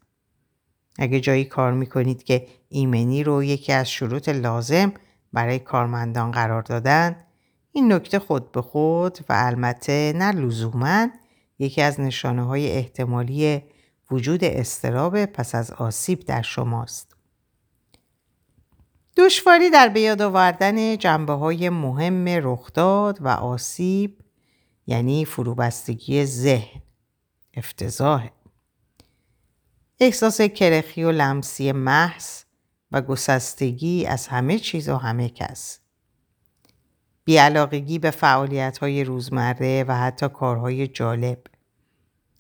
اگه 0.99 1.21
جایی 1.21 1.45
کار 1.45 1.73
می‌کنید 1.73 2.25
که 2.25 2.47
ایمنی 2.69 3.25
رو 3.25 3.45
یکی 3.45 3.73
از 3.73 3.91
شروط 3.91 4.29
لازم 4.29 4.93
برای 5.33 5.59
کارمندان 5.59 6.31
قرار 6.31 6.63
دادن 6.63 7.17
این 7.73 7.93
نکته 7.93 8.19
خود 8.19 8.53
به 8.53 8.63
خود 8.63 9.19
و 9.29 9.33
البته 9.37 10.13
نه 10.17 10.33
لزوما 10.33 11.09
یکی 11.59 11.83
از 11.83 12.01
نشانه 12.01 12.43
های 12.47 12.71
احتمالی 12.71 13.63
وجود 14.11 14.45
استراب 14.45 15.25
پس 15.25 15.55
از 15.55 15.71
آسیب 15.71 16.21
در 16.21 16.43
شماست. 16.43 17.17
دشواری 19.17 19.71
در 19.71 19.89
بیاد 19.89 20.23
آوردن 20.23 20.97
جنبه 20.97 21.33
های 21.33 21.69
مهم 21.69 22.29
رخداد 22.29 23.19
و 23.23 23.29
آسیب 23.29 24.19
یعنی 24.87 25.25
فروبستگی 25.25 26.25
ذهن 26.25 26.83
افتضاح. 27.55 28.31
احساس 30.01 30.41
کرخی 30.41 31.05
و 31.05 31.13
لمسی 31.13 31.73
محض 31.73 32.43
و 32.93 33.03
گسستگی 33.03 34.07
از 34.07 34.27
همه 34.27 34.59
چیز 34.59 34.89
و 34.89 34.97
همه 34.97 35.29
کس. 35.29 35.79
بیعلاقگی 37.25 37.99
به 37.99 38.11
فعالیت 38.11 38.79
های 38.79 39.05
روزمره 39.05 39.85
و 39.89 39.97
حتی 39.97 40.29
کارهای 40.29 40.89
جالب. 40.89 41.39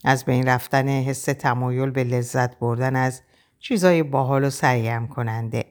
از 0.04 0.24
بین 0.24 0.48
رفتن 0.48 0.88
حس 0.88 1.24
تمایل 1.24 1.90
به 1.90 2.04
لذت 2.04 2.58
بردن 2.58 2.96
از 2.96 3.22
چیزهای 3.58 4.02
باحال 4.02 4.44
و 4.44 4.50
سرگرم 4.50 5.08
کننده. 5.08 5.64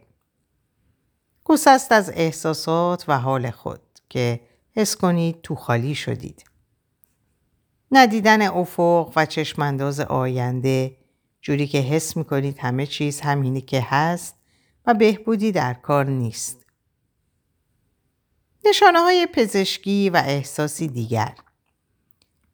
گسست 1.44 1.92
از 1.92 2.12
احساسات 2.16 3.06
و 3.08 3.20
حال 3.20 3.52
خود 3.52 3.82
که 4.10 4.40
حس 4.72 4.96
کنید 4.96 5.42
تو 5.42 5.56
خالی 5.56 5.96
شدید. 5.96 6.46
ندیدن 7.96 8.42
افق 8.42 9.14
و 9.16 9.26
چشمانداز 9.26 10.00
آینده 10.00 10.98
جوری 11.42 11.68
که 11.68 11.78
حس 11.78 12.18
می‌کنید 12.18 12.60
همه 12.60 12.86
چیز 12.86 13.22
همینی 13.22 13.62
که 13.62 13.82
هست 13.90 14.36
و 14.86 14.94
بهبودی 14.94 15.52
در 15.52 15.74
کار 15.74 16.06
نیست. 16.06 16.66
نشانه 18.66 19.00
های 19.00 19.28
پزشکی 19.34 20.10
و 20.10 20.24
احساسی 20.26 20.88
دیگر 20.88 21.34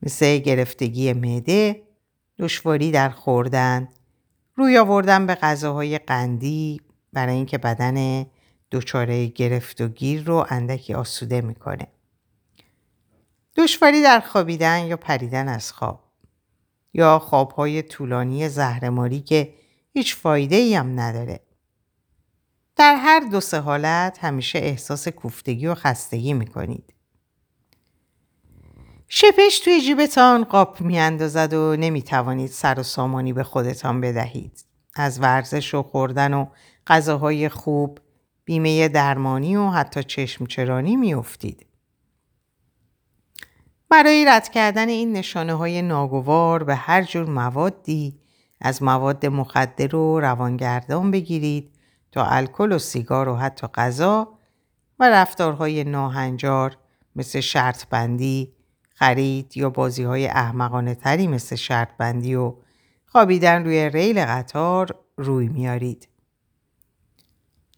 مثل 0.01 0.37
گرفتگی 0.37 1.13
معده، 1.13 1.81
دشواری 2.39 2.91
در 2.91 3.09
خوردن، 3.09 3.89
روی 4.55 4.77
آوردن 4.77 5.25
به 5.25 5.35
غذاهای 5.35 5.97
قندی 5.97 6.81
برای 7.13 7.35
اینکه 7.35 7.57
بدن 7.57 8.25
دچاره 8.71 9.27
گرفت 9.27 9.81
و 9.81 9.87
گیر 9.87 10.23
رو 10.23 10.45
اندکی 10.49 10.93
آسوده 10.93 11.41
می‌کنه. 11.41 11.87
دشواری 13.55 14.01
در 14.01 14.19
خوابیدن 14.19 14.85
یا 14.85 14.97
پریدن 14.97 15.47
از 15.47 15.71
خواب 15.71 16.03
یا 16.93 17.19
خوابهای 17.19 17.81
طولانی 17.81 18.49
زهرماری 18.49 19.19
که 19.19 19.53
هیچ 19.93 20.15
فایده 20.15 20.55
ای 20.55 20.75
هم 20.75 20.99
نداره. 20.99 21.39
در 22.75 22.95
هر 22.95 23.19
دو 23.19 23.39
سه 23.39 23.59
حالت 23.59 24.17
همیشه 24.21 24.59
احساس 24.59 25.07
کوفتگی 25.07 25.67
و 25.67 25.75
خستگی 25.75 26.33
می‌کنید. 26.33 26.93
شپش 29.07 29.59
توی 29.59 29.81
جیبتان 29.81 30.43
قاپ 30.43 30.81
میاندازد 30.81 31.53
و 31.53 31.75
نمی‌توانید 31.75 32.49
سر 32.49 32.79
و 32.79 32.83
سامانی 32.83 33.33
به 33.33 33.43
خودتان 33.43 34.01
بدهید. 34.01 34.65
از 34.95 35.19
ورزش 35.19 35.73
و 35.73 35.83
خوردن 35.83 36.33
و 36.33 36.45
غذاهای 36.87 37.49
خوب، 37.49 37.99
بیمه 38.45 38.87
درمانی 38.87 39.55
و 39.55 39.69
حتی 39.69 40.03
چشم 40.03 40.45
چرانی 40.45 40.95
میافتید. 40.95 41.65
برای 43.91 44.25
رد 44.25 44.49
کردن 44.49 44.89
این 44.89 45.11
نشانه 45.11 45.53
های 45.53 45.81
ناگوار 45.81 46.63
به 46.63 46.75
هر 46.75 47.03
جور 47.03 47.29
موادی 47.29 48.19
از 48.61 48.83
مواد 48.83 49.25
مخدر 49.25 49.95
و 49.95 50.19
روانگردان 50.19 51.11
بگیرید 51.11 51.71
تا 52.11 52.25
الکل 52.25 52.71
و 52.71 52.79
سیگار 52.79 53.29
و 53.29 53.35
حتی 53.35 53.67
غذا 53.67 54.27
و 54.99 55.09
رفتارهای 55.09 55.83
ناهنجار 55.83 56.77
مثل 57.15 57.39
شرط 57.39 57.85
بندی، 57.85 58.53
خرید 58.89 59.57
یا 59.57 59.69
بازی 59.69 60.03
های 60.03 60.27
احمقانه 60.27 60.95
تری 60.95 61.27
مثل 61.27 61.55
شرط 61.55 61.97
بندی 61.97 62.35
و 62.35 62.55
خوابیدن 63.05 63.63
روی 63.65 63.89
ریل 63.89 64.25
قطار 64.25 64.95
روی 65.17 65.47
میارید. 65.47 66.07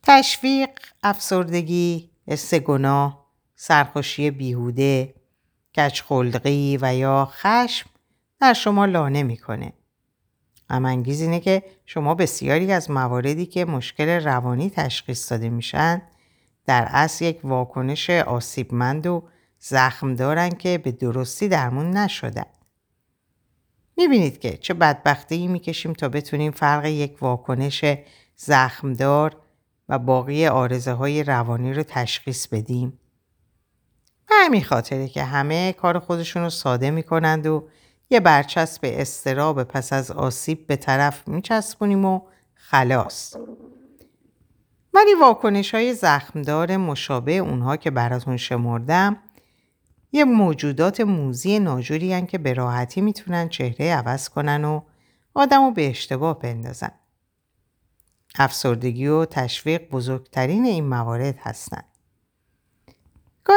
تشویق، 0.04 0.70
افسردگی، 1.04 2.10
حس 2.28 2.54
گناه، 2.54 3.26
سرخوشی 3.56 4.32
بیهوده، 4.32 5.14
کچخلقی 5.76 6.78
و 6.82 6.96
یا 6.96 7.30
خشم 7.32 7.90
در 8.40 8.54
شما 8.54 8.86
لانه 8.86 9.24
می‌کنه. 9.24 9.74
امانگیز 10.70 11.22
اینه 11.22 11.40
که 11.40 11.64
شما 11.86 12.16
بسیاری 12.16 12.72
از 12.72 12.92
مواردی 12.92 13.46
که 13.46 13.66
مشکل 13.66 14.10
روانی 14.10 14.70
تشخیص 14.70 15.32
داده 15.32 15.50
میشن 15.50 16.02
در 16.66 16.88
اصل 16.90 17.26
یک 17.26 17.40
واکنش 17.44 18.10
آسیبمند 18.10 19.08
و 19.08 19.24
زخم 19.60 20.16
دارن 20.16 20.50
که 20.50 20.78
به 20.78 20.92
درستی 20.92 21.48
درمون 21.48 21.90
نشدن. 21.90 22.46
می‌بینید 23.98 24.40
که 24.40 24.58
چه 24.58 24.74
بدبختی 24.74 25.48
می‌کشیم 25.48 25.94
تا 25.94 26.10
بتونیم 26.10 26.52
فرق 26.52 26.86
یک 26.86 27.24
واکنش 27.24 27.86
زخمدار 28.36 29.38
و 29.90 30.00
باقی 30.00 30.48
آرزه 30.48 30.92
های 30.92 31.24
روانی 31.24 31.74
رو 31.74 31.84
تشخیص 31.84 32.48
بدیم. 32.48 33.00
به 34.30 34.36
همین 34.36 34.64
خاطره 34.64 35.08
که 35.08 35.24
همه 35.24 35.74
کار 35.74 36.00
خودشون 36.00 36.44
رو 36.44 36.50
ساده 36.50 36.92
می‌کنند 36.92 37.48
و 37.48 37.68
یه 38.10 38.20
برچسب 38.20 38.80
استراب 38.84 39.64
پس 39.64 39.94
از 39.94 40.12
آسیب 40.12 40.68
به 40.68 40.76
طرف 40.76 41.28
میچسبونیم 41.28 42.06
و 42.06 42.22
خلاص. 42.54 43.36
ولی 44.94 45.14
واکنش 45.14 45.76
های 45.76 45.94
زخمدار 45.94 46.78
مشابه 46.78 47.38
اونها 47.38 47.78
که 47.78 47.92
براتون 47.92 48.38
شمردم 48.38 49.18
یه 50.12 50.26
موجودات 50.26 51.02
موزی 51.02 51.60
ناجوری 51.60 52.14
هن 52.14 52.26
که 52.26 52.38
به 52.38 52.54
راحتی 52.54 53.02
می‌تونن 53.02 53.50
چهره 53.50 53.94
عوض 53.94 54.30
کنن 54.30 54.66
و 54.66 54.82
آدم 55.34 55.66
رو 55.66 55.72
به 55.72 55.90
اشتباه 55.90 56.40
بندازن. 56.40 56.92
افسردگی 58.36 59.08
و 59.08 59.26
تشویق 59.26 59.90
بزرگترین 59.90 60.66
این 60.66 60.88
موارد 60.88 61.36
هستند. 61.40 61.93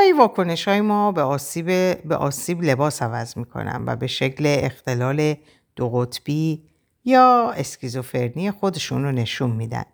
گاهی 0.07 0.19
واکنش 0.19 0.69
های 0.69 0.81
ما 0.81 1.13
به 1.13 1.23
آسیب, 1.23 1.67
به 2.09 2.17
آسیب 2.17 2.63
لباس 2.63 3.03
عوض 3.03 3.39
می‌کنن 3.39 3.85
و 3.87 3.97
به 3.97 4.07
شکل 4.07 4.45
اختلال 4.47 5.35
دو 5.77 5.89
قطبی 5.91 6.63
یا 7.05 7.51
اسکیزوفرنی 7.57 8.51
خودشون 8.51 9.05
رو 9.05 9.13
نشون 9.13 9.51
میدن. 9.51 9.85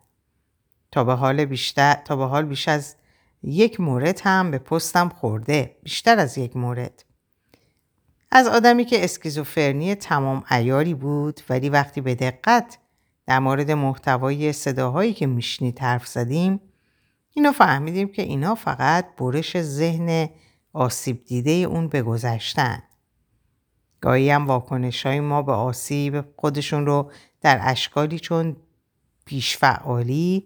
تا 0.90 1.05
به 1.05 1.14
حال 1.14 1.44
بیشتر 1.44 1.94
تا 1.94 2.16
به 2.16 2.25
حال 2.25 2.44
بیش 2.44 2.68
از 2.68 2.96
یک 3.42 3.81
مورد 3.81 4.20
هم 4.25 4.51
به 4.51 4.59
پستم 4.59 5.09
خورده 5.09 5.77
بیشتر 5.83 6.18
از 6.18 6.38
یک 6.38 6.57
مورد 6.57 7.05
از 8.31 8.46
آدمی 8.46 8.85
که 8.85 9.05
اسکیزوفرنی 9.05 9.94
تمام 9.94 10.44
ایاری 10.51 10.94
بود 10.94 11.40
ولی 11.48 11.68
وقتی 11.68 12.01
به 12.01 12.14
دقت 12.14 12.79
در 13.27 13.38
مورد 13.38 13.70
محتوای 13.70 14.53
صداهایی 14.53 15.12
که 15.12 15.27
میشنید 15.27 15.79
حرف 15.79 16.07
زدیم 16.07 16.61
اینو 17.35 17.53
فهمیدیم 17.53 18.09
که 18.09 18.23
اینا 18.23 18.55
فقط 18.55 19.16
برش 19.16 19.61
ذهن 19.61 20.29
آسیب 20.73 21.25
دیده 21.25 21.51
اون 21.51 21.88
به 21.88 22.03
گذشتن. 22.03 22.83
گاهی 24.01 24.31
هم 24.31 24.47
واکنش 24.47 25.07
های 25.07 25.21
ما 25.21 25.42
به 25.42 25.53
آسیب 25.53 26.25
خودشون 26.37 26.87
رو 26.87 27.11
در 27.40 27.61
اشکالی 27.62 28.18
چون 28.18 28.57
پیشفعالی، 29.25 30.45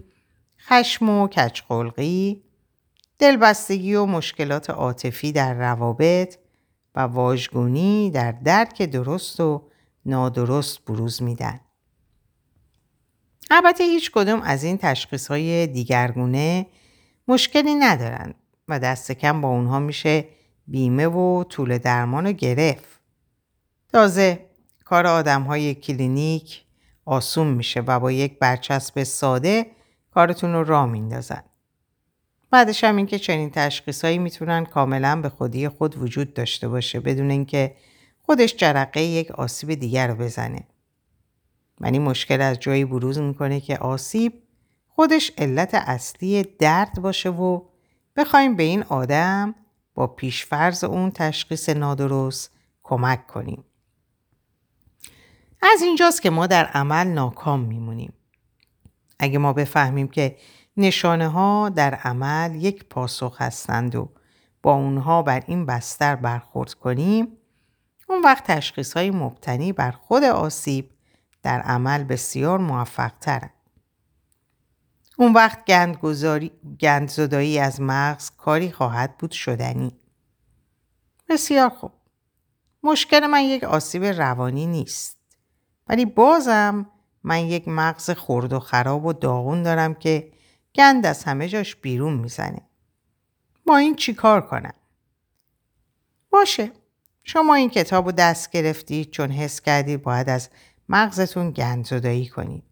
خشم 0.69 1.09
و 1.09 1.29
کچقلقی، 1.29 2.43
دلبستگی 3.19 3.95
و 3.95 4.07
مشکلات 4.07 4.71
عاطفی 4.71 5.33
در 5.33 5.55
روابط 5.55 6.37
و 6.95 7.01
واژگونی 7.01 8.11
در 8.11 8.33
درک 8.33 8.83
درست 8.83 9.41
و 9.41 9.63
نادرست 10.07 10.85
بروز 10.85 11.23
میدن. 11.23 11.61
البته 13.51 13.85
هیچ 13.85 14.11
کدوم 14.11 14.41
از 14.41 14.65
این 14.65 14.79
تشخیص 14.79 15.27
های 15.27 15.67
دیگرگونه 15.67 16.67
مشکلی 17.29 17.75
ندارن 17.75 18.35
و 18.69 18.79
دست 18.79 19.13
کم 19.13 19.41
با 19.41 19.49
اونها 19.49 19.79
میشه 19.79 20.25
بیمه 20.67 21.07
و 21.07 21.45
طول 21.45 21.79
درمان 21.79 22.27
رو 22.27 22.33
گرفت. 22.33 23.01
تازه 23.93 24.47
کار 24.85 25.07
آدم 25.07 25.43
های 25.43 25.75
کلینیک 25.75 26.63
آسون 27.05 27.47
میشه 27.47 27.81
و 27.81 28.01
با 28.01 28.13
یک 28.13 28.39
برچسب 28.39 29.03
ساده 29.03 29.67
کارتون 30.11 30.53
رو 30.53 30.65
را 30.65 30.87
میندازن. 30.87 31.43
بعدش 32.51 32.85
هم 32.85 32.97
اینکه 32.97 33.19
چنین 33.19 33.51
تشخیصهایی 33.51 34.19
می‌تونن 34.19 34.65
کاملا 34.65 35.21
به 35.21 35.29
خودی 35.29 35.69
خود 35.69 36.03
وجود 36.03 36.35
داشته 36.35 36.69
باشه 36.69 37.01
بدون 37.01 37.31
اینکه 37.31 37.75
خودش 38.23 38.57
جرقه 38.57 39.03
یک 39.03 39.31
آسیب 39.31 39.75
دیگر 39.75 40.09
رو 40.09 40.15
بزنه. 40.15 40.67
ولی 41.81 41.99
مشکل 41.99 42.41
از 42.41 42.59
جایی 42.59 42.85
بروز 42.85 43.19
می‌کنه 43.19 43.61
که 43.61 43.79
آسیب 43.79 44.43
خودش 44.89 45.33
علت 45.39 45.75
اصلی 45.75 46.43
درد 46.59 47.01
باشه 47.03 47.31
و 47.31 47.61
بخوایم 48.17 48.57
به 48.57 48.63
این 48.63 48.83
آدم 48.83 49.55
با 49.95 50.07
پیشفرز 50.07 50.85
اون 50.85 51.11
تشخیص 51.11 51.69
نادرست 51.69 52.51
کمک 52.83 53.27
کنیم. 53.27 53.65
از 55.63 55.83
اینجاست 55.83 56.23
که 56.23 56.31
ما 56.31 56.47
در 56.47 56.67
عمل 56.67 57.07
ناکام 57.07 57.61
میمونیم. 57.61 58.13
اگه 59.19 59.39
ما 59.39 59.53
بفهمیم 59.53 60.09
که 60.09 60.37
نشانه 60.77 61.29
ها 61.29 61.69
در 61.69 61.95
عمل 61.95 62.55
یک 62.55 62.85
پاسخ 62.85 63.43
هستند 63.43 63.95
و 63.95 64.09
با 64.63 64.75
اونها 64.75 65.23
بر 65.23 65.43
این 65.47 65.67
بستر 65.67 66.17
برخورد 66.17 66.75
کنیم 66.75 67.29
اون 68.09 68.23
وقت 68.23 68.45
تشخیص 68.45 68.97
های 68.97 69.11
مبتنی 69.11 69.73
بر 69.73 69.91
خود 69.91 70.25
آسیب 70.25 70.91
در 71.47 71.61
عمل 71.61 72.05
بسیار 72.05 72.59
موفق 72.59 73.13
ترن. 73.21 73.51
اون 75.19 75.33
وقت 75.33 75.65
گندزدایی 76.81 77.59
از 77.59 77.81
مغز 77.81 78.31
کاری 78.31 78.73
خواهد 78.73 79.19
بود 79.19 79.31
شدنی. 79.31 80.01
بسیار 81.29 81.69
خوب. 81.69 81.93
مشکل 82.83 83.27
من 83.27 83.41
یک 83.41 83.65
آسیب 83.65 84.05
روانی 84.05 84.67
نیست. 84.67 85.19
ولی 85.89 86.05
بازم 86.05 86.87
من 87.23 87.39
یک 87.39 87.69
مغز 87.69 88.11
خرد 88.11 88.53
و 88.53 88.61
خراب 88.61 89.05
و 89.05 89.13
داغون 89.13 89.63
دارم 89.63 89.95
که 89.95 90.33
گند 90.75 91.07
از 91.07 91.25
همه 91.25 91.49
جاش 91.49 91.77
بیرون 91.77 92.15
می‌زنه. 92.15 92.63
با 93.67 93.77
این 93.77 93.97
چی 93.97 94.15
کار 94.15 94.47
کنم؟ 94.47 94.75
باشه. 96.31 96.73
شما 97.25 97.55
این 97.55 97.71
کتاب 97.71 98.07
رو 98.07 98.13
دست 98.13 98.51
گرفتید 98.51 99.11
چون 99.11 99.31
حس 99.31 99.61
کردید 99.61 100.03
باید 100.03 100.29
از 100.29 100.51
مغزتون 100.89 101.51
گند 101.51 101.87
زدایی 101.87 102.27
کنید. 102.27 102.63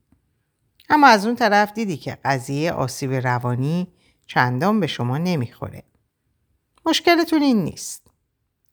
اما 0.88 1.06
از 1.06 1.26
اون 1.26 1.36
طرف 1.36 1.72
دیدی 1.72 1.96
که 1.96 2.18
قضیه 2.24 2.72
آسیب 2.72 3.12
روانی 3.12 3.88
چندان 4.26 4.80
به 4.80 4.86
شما 4.86 5.18
نمی‌خوره. 5.18 5.82
مشکلتون 6.86 7.42
این 7.42 7.64
نیست. 7.64 8.06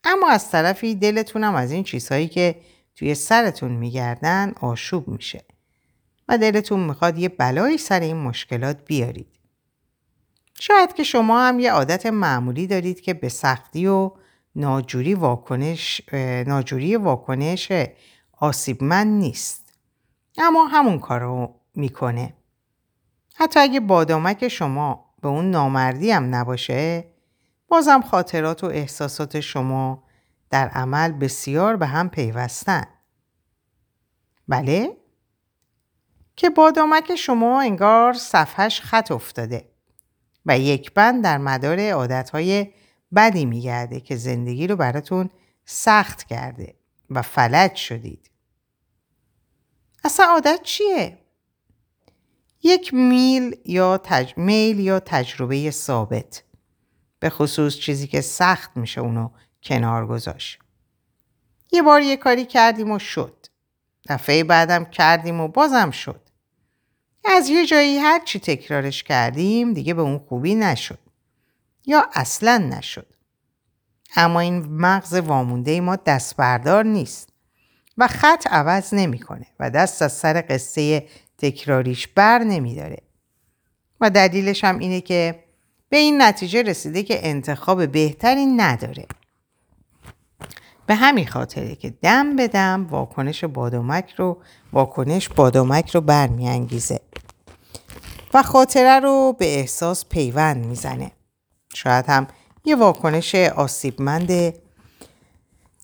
اما 0.04 0.30
از 0.30 0.52
طرفی 0.52 0.96
دلتونم 0.96 1.56
از 1.56 1.72
این 1.72 1.84
چیزهایی 1.84 2.28
که 2.28 2.62
توی 2.96 3.16
سرتون 3.16 3.72
میگردن 3.72 4.54
آشوب 4.62 5.08
میشه 5.08 5.46
و 6.28 6.38
دلتون 6.38 6.80
می‌خواد 6.80 7.18
یه 7.18 7.30
بلایی 7.30 7.78
سر 7.78 8.00
این 8.00 8.18
مشکلات 8.18 8.86
بیارید. 8.86 9.28
شاید 10.60 10.94
که 10.94 11.04
شما 11.04 11.42
هم 11.42 11.60
یه 11.60 11.72
عادت 11.72 12.06
معمولی 12.06 12.68
دارید 12.68 13.02
که 13.02 13.14
به 13.14 13.30
سختی 13.30 13.88
و 13.88 14.12
ناجوری 14.56 15.14
واکنش 15.14 16.02
ناجوری 16.48 16.96
واکنش 16.96 17.72
آسیبمند 18.42 19.20
نیست 19.20 19.74
اما 20.38 20.66
همون 20.66 21.00
کار 21.00 21.20
رو 21.20 21.56
می‌کنه 21.76 22.34
حتی 23.36 23.60
اگه 23.60 23.80
بادامک 23.80 24.48
شما 24.48 25.16
به 25.22 25.28
اون 25.28 25.52
نامردی 25.52 26.12
هم 26.12 26.36
نباشه 26.36 27.06
بازم 27.68 28.02
خاطرات 28.02 28.64
و 28.64 28.68
احساسات 28.68 29.40
شما 29.40 30.04
در 30.50 30.68
عمل 30.68 31.12
بسیار 31.12 31.76
به 31.76 31.86
هم 31.86 32.10
پیوستن 32.10 32.84
بله؟ 34.48 34.98
که 36.36 36.50
بادامک 36.50 37.16
شما 37.16 37.62
انگار 37.62 38.14
صفحش 38.14 38.82
خط 38.82 39.12
افتاده 39.12 39.70
و 40.46 40.60
یک 40.60 40.94
بند 40.94 41.24
در 41.24 41.38
مدار 41.38 41.90
عادتهای 41.90 42.74
بدی 43.16 43.46
میگرده 43.46 44.00
که 44.00 44.16
زندگی 44.16 44.68
رو 44.68 44.76
براتون 44.76 45.30
سخت 45.66 46.24
کرده 46.24 46.76
و 47.10 47.22
فلج 47.22 47.76
شدید. 47.76 48.31
اصلا 50.04 50.26
عادت 50.26 50.60
چیه؟ 50.64 51.18
یک 52.64 52.94
میل 52.94 53.56
یا 53.66 53.98
تج... 53.98 54.34
میل 54.38 54.80
یا 54.80 55.00
تجربه 55.00 55.72
ثابت 55.72 56.44
به 57.20 57.30
خصوص 57.30 57.78
چیزی 57.78 58.08
که 58.08 58.22
سخت 58.22 58.78
میشه 58.78 59.02
اونو 59.02 59.30
کنار 59.64 60.08
گذاشت. 60.08 60.60
یه 61.72 61.82
بار 61.82 62.02
یه 62.02 62.18
کاری 62.18 62.46
کردیم 62.46 62.92
و 62.92 63.00
شد. 63.00 63.46
دفعه 64.10 64.44
بعدم 64.44 64.86
کردیم 64.86 65.40
و 65.40 65.48
بازم 65.48 65.92
شد. 65.92 66.22
از 67.26 67.50
یه 67.50 67.66
جایی 67.66 67.98
هر 67.98 68.20
چی 68.26 68.40
تکرارش 68.40 69.04
کردیم 69.04 69.74
دیگه 69.74 69.94
به 69.94 70.02
اون 70.02 70.20
خوبی 70.20 70.56
نشد. 70.56 71.00
یا 71.86 72.10
اصلا 72.14 72.58
نشد. 72.58 73.08
اما 74.16 74.40
این 74.40 74.66
مغز 74.66 75.14
وامونده 75.14 75.82
ما 75.82 75.96
دست 75.96 76.36
بردار 76.36 76.86
نیست 76.86 77.31
و 77.98 78.08
خط 78.08 78.48
عوض 78.48 78.94
نمی‌کنه 78.94 79.48
و 79.60 79.70
دست 79.70 80.02
از 80.02 80.14
سر 80.14 80.44
قصه 80.50 81.08
تکراریش 81.38 82.08
بر 82.08 82.40
نمیداره. 82.40 82.98
و 84.02 84.10
دلیلش 84.10 84.64
هم 84.64 84.80
اینه 84.80 85.02
که 85.02 85.44
به 85.90 85.98
این 85.98 86.22
نتیجه 86.22 86.62
رسیده 86.62 87.04
که 87.04 87.28
انتخاب 87.28 87.88
بهتری 87.92 88.46
نداره. 88.46 89.06
به 90.86 90.96
همین 90.96 91.28
خاطره 91.28 91.76
که 91.76 91.90
دم 91.90 92.36
به 92.36 92.48
دم 92.48 92.88
واکنش 92.90 93.44
بادامک 93.44 94.14
رو 94.18 94.38
واکنش 94.74 95.30
بادامک 95.30 95.90
رو 95.90 96.02
برمیانگیزه 96.02 97.00
و 98.34 98.44
خاطره 98.44 99.00
رو 99.00 99.36
به 99.40 99.60
احساس 99.60 100.06
پیوند 100.06 100.66
می‌زنه. 100.66 101.12
شاید 101.74 102.06
هم 102.08 102.28
یه 102.66 102.76
واکنش 102.76 103.36
آسیبمند 103.36 104.54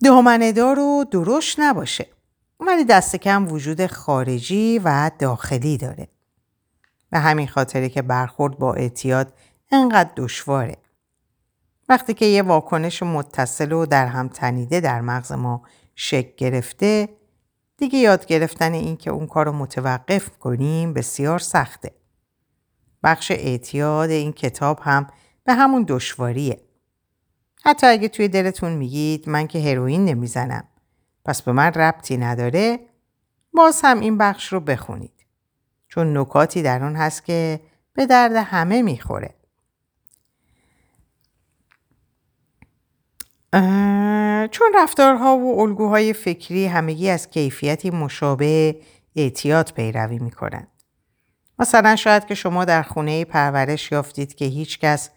دامندار 0.04 0.80
و 0.80 1.06
درشت 1.12 1.60
نباشه 1.60 2.08
ولی 2.60 2.86
دست 2.86 3.16
کم 3.16 3.48
وجود 3.48 3.88
خارجی 3.88 4.80
و 4.80 5.12
داخلی 5.20 5.78
داره. 5.78 6.08
به 7.10 7.20
همین 7.20 7.48
خاطره 7.48 7.90
که 7.90 8.02
برخورد 8.02 8.58
با 8.58 8.74
اعتیاد 8.74 9.34
انقدر 9.72 10.10
دشواره. 10.16 10.78
وقتی 11.90 12.14
که 12.14 12.26
یه 12.26 12.42
واکنش 12.42 13.04
متصل 13.04 13.72
و 13.72 13.86
در 13.86 14.08
هم 14.08 14.28
تنیده 14.28 14.80
در 14.80 15.02
مغز 15.02 15.32
ما 15.32 15.62
شکل 15.96 16.32
گرفته 16.38 17.10
دیگه 17.78 18.00
یاد 18.00 18.26
گرفتن 18.26 18.74
این 18.74 18.98
که 18.98 19.12
اون 19.12 19.28
کار 19.28 19.46
رو 19.46 19.52
متوقف 19.52 20.30
کنیم 20.30 20.94
بسیار 20.94 21.40
سخته. 21.40 21.92
بخش 23.04 23.32
اعتیاد 23.32 24.10
این 24.10 24.34
کتاب 24.34 24.80
هم 24.84 25.08
به 25.44 25.54
همون 25.54 25.86
دشواریه. 25.88 26.67
حتی 27.68 27.88
اگه 27.88 28.08
توی 28.08 28.28
دلتون 28.28 28.72
میگید 28.72 29.30
من 29.30 29.48
که 29.48 29.60
هروئین 29.60 30.06
نمی‌زنم 30.06 30.64
پس 31.26 31.42
به 31.42 31.52
من 31.52 31.74
ربطی 31.74 32.18
نداره 32.18 32.80
باز 33.54 33.82
هم 33.84 34.00
این 34.00 34.18
بخش 34.18 34.54
رو 34.54 34.60
بخونید. 34.60 35.26
چون 35.88 36.18
نکاتی 36.18 36.62
در 36.62 36.84
اون 36.84 36.96
هست 36.96 37.26
که 37.26 37.60
به 37.94 38.06
درد 38.06 38.36
همه 38.36 38.82
می‌خوره. 38.82 39.34
چون 44.52 44.72
رفتارها 44.76 45.38
و 45.38 45.62
الگوهای 45.62 46.14
فکری 46.14 46.66
همگی 46.66 47.10
از 47.10 47.30
کیفیتی 47.30 47.90
مشابه 47.90 48.76
اعتیاد 49.16 49.74
پیروی 49.74 50.20
می‌کنند. 50.20 50.68
مثلا 51.60 51.96
شاید 51.96 52.26
که 52.26 52.36
شما 52.36 52.66
در 52.66 52.84
خونه 52.84 53.26
پرورش 53.26 53.92
یافتید 53.92 54.36
که 54.36 54.46
هیچ 54.46 54.80
کس 54.80 55.10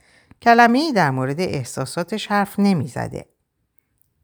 کلمه 0.42 0.92
در 0.92 1.10
مورد 1.10 1.40
احساساتش 1.40 2.26
حرف 2.26 2.58
نمی‌زده. 2.58 3.24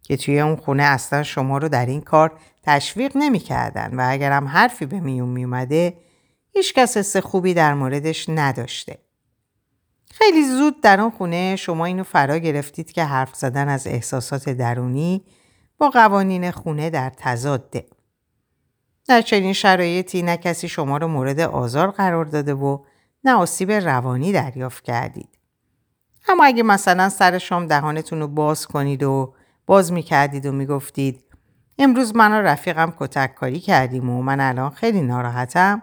که 0.02 0.16
توی 0.16 0.40
اون 0.40 0.56
خونه 0.56 0.82
اصلا 0.82 1.22
شما 1.22 1.58
رو 1.58 1.68
در 1.68 1.86
این 1.86 2.00
کار 2.00 2.32
تشویق 2.62 3.12
نمی‌کردن 3.16 3.94
و 3.94 4.06
اگرم 4.08 4.48
حرفی 4.48 4.86
به 4.86 5.00
میون 5.00 5.28
میومده 5.28 5.96
هیچ 6.52 6.74
کس 6.74 6.96
حس 6.96 7.16
خوبی 7.16 7.54
در 7.54 7.74
موردش 7.74 8.28
نداشته. 8.28 8.98
خیلی 10.10 10.44
زود 10.44 10.80
در 10.82 11.00
آن 11.00 11.10
خونه 11.10 11.56
شما 11.56 11.84
اینو 11.84 12.04
فرا 12.04 12.38
گرفتید 12.38 12.92
که 12.92 13.04
حرف 13.04 13.34
زدن 13.34 13.68
از 13.68 13.86
احساسات 13.86 14.48
درونی 14.48 15.24
با 15.78 15.90
قوانین 15.90 16.50
خونه 16.50 16.90
در 16.90 17.12
تضاده. 17.16 17.86
در 19.08 19.22
چنین 19.22 19.52
شرایطی 19.52 20.22
نه 20.22 20.36
کسی 20.36 20.68
شما 20.68 20.96
رو 20.96 21.08
مورد 21.08 21.40
آزار 21.40 21.90
قرار 21.90 22.24
داده 22.24 22.54
و 22.54 22.78
نه 23.24 23.34
آسیب 23.34 23.72
روانی 23.72 24.32
دریافت 24.32 24.84
کردید. 24.84 25.35
اما 26.28 26.44
اگه 26.44 26.62
مثلا 26.62 27.08
سر 27.08 27.38
شام 27.38 27.66
دهانتون 27.66 28.20
رو 28.20 28.28
باز 28.28 28.66
کنید 28.66 29.02
و 29.02 29.34
باز 29.66 29.92
می‌کردید 29.92 30.46
و 30.46 30.52
می‌گفتید 30.52 31.24
امروز 31.78 32.16
من 32.16 32.32
و 32.32 32.34
رفیقم 32.34 32.92
کتک 32.98 33.34
کاری 33.34 33.60
کردیم 33.60 34.10
و 34.10 34.22
من 34.22 34.40
الان 34.40 34.70
خیلی 34.70 35.02
ناراحتم. 35.02 35.82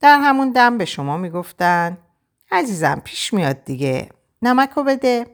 در 0.00 0.18
همون 0.18 0.52
دم 0.52 0.78
به 0.78 0.84
شما 0.84 1.16
می‌گفتن 1.16 1.98
عزیزم 2.50 3.00
پیش 3.04 3.34
میاد 3.34 3.64
دیگه 3.64 4.08
نمکو 4.42 4.82
بده. 4.84 5.26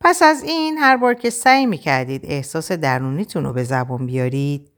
پس 0.00 0.22
از 0.22 0.42
این 0.42 0.78
هر 0.78 0.96
بار 0.96 1.14
که 1.14 1.30
سعی 1.30 1.66
می‌کردید 1.66 2.26
احساس 2.26 2.72
درونیتون 2.72 3.44
رو 3.44 3.52
به 3.52 3.64
زبان 3.64 4.06
بیارید 4.06 4.70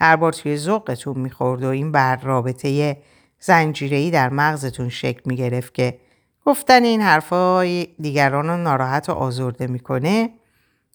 هر 0.00 0.16
بار 0.16 0.32
توی 0.32 0.56
ذوقتون 0.56 1.18
می‌خورد 1.18 1.64
و 1.64 1.68
این 1.68 1.92
بر 1.92 2.16
رابطه 2.16 3.02
زنجیره‌ای 3.40 4.10
در 4.10 4.28
مغزتون 4.28 4.88
شکل 4.88 5.20
می‌گرفت 5.24 5.74
که 5.74 5.98
گفتن 6.46 6.84
این 6.84 7.00
حرفای 7.00 7.88
دیگران 8.00 8.48
رو 8.48 8.56
ناراحت 8.56 9.08
و 9.08 9.12
آزرده 9.12 9.66
می‌کنه 9.66 10.30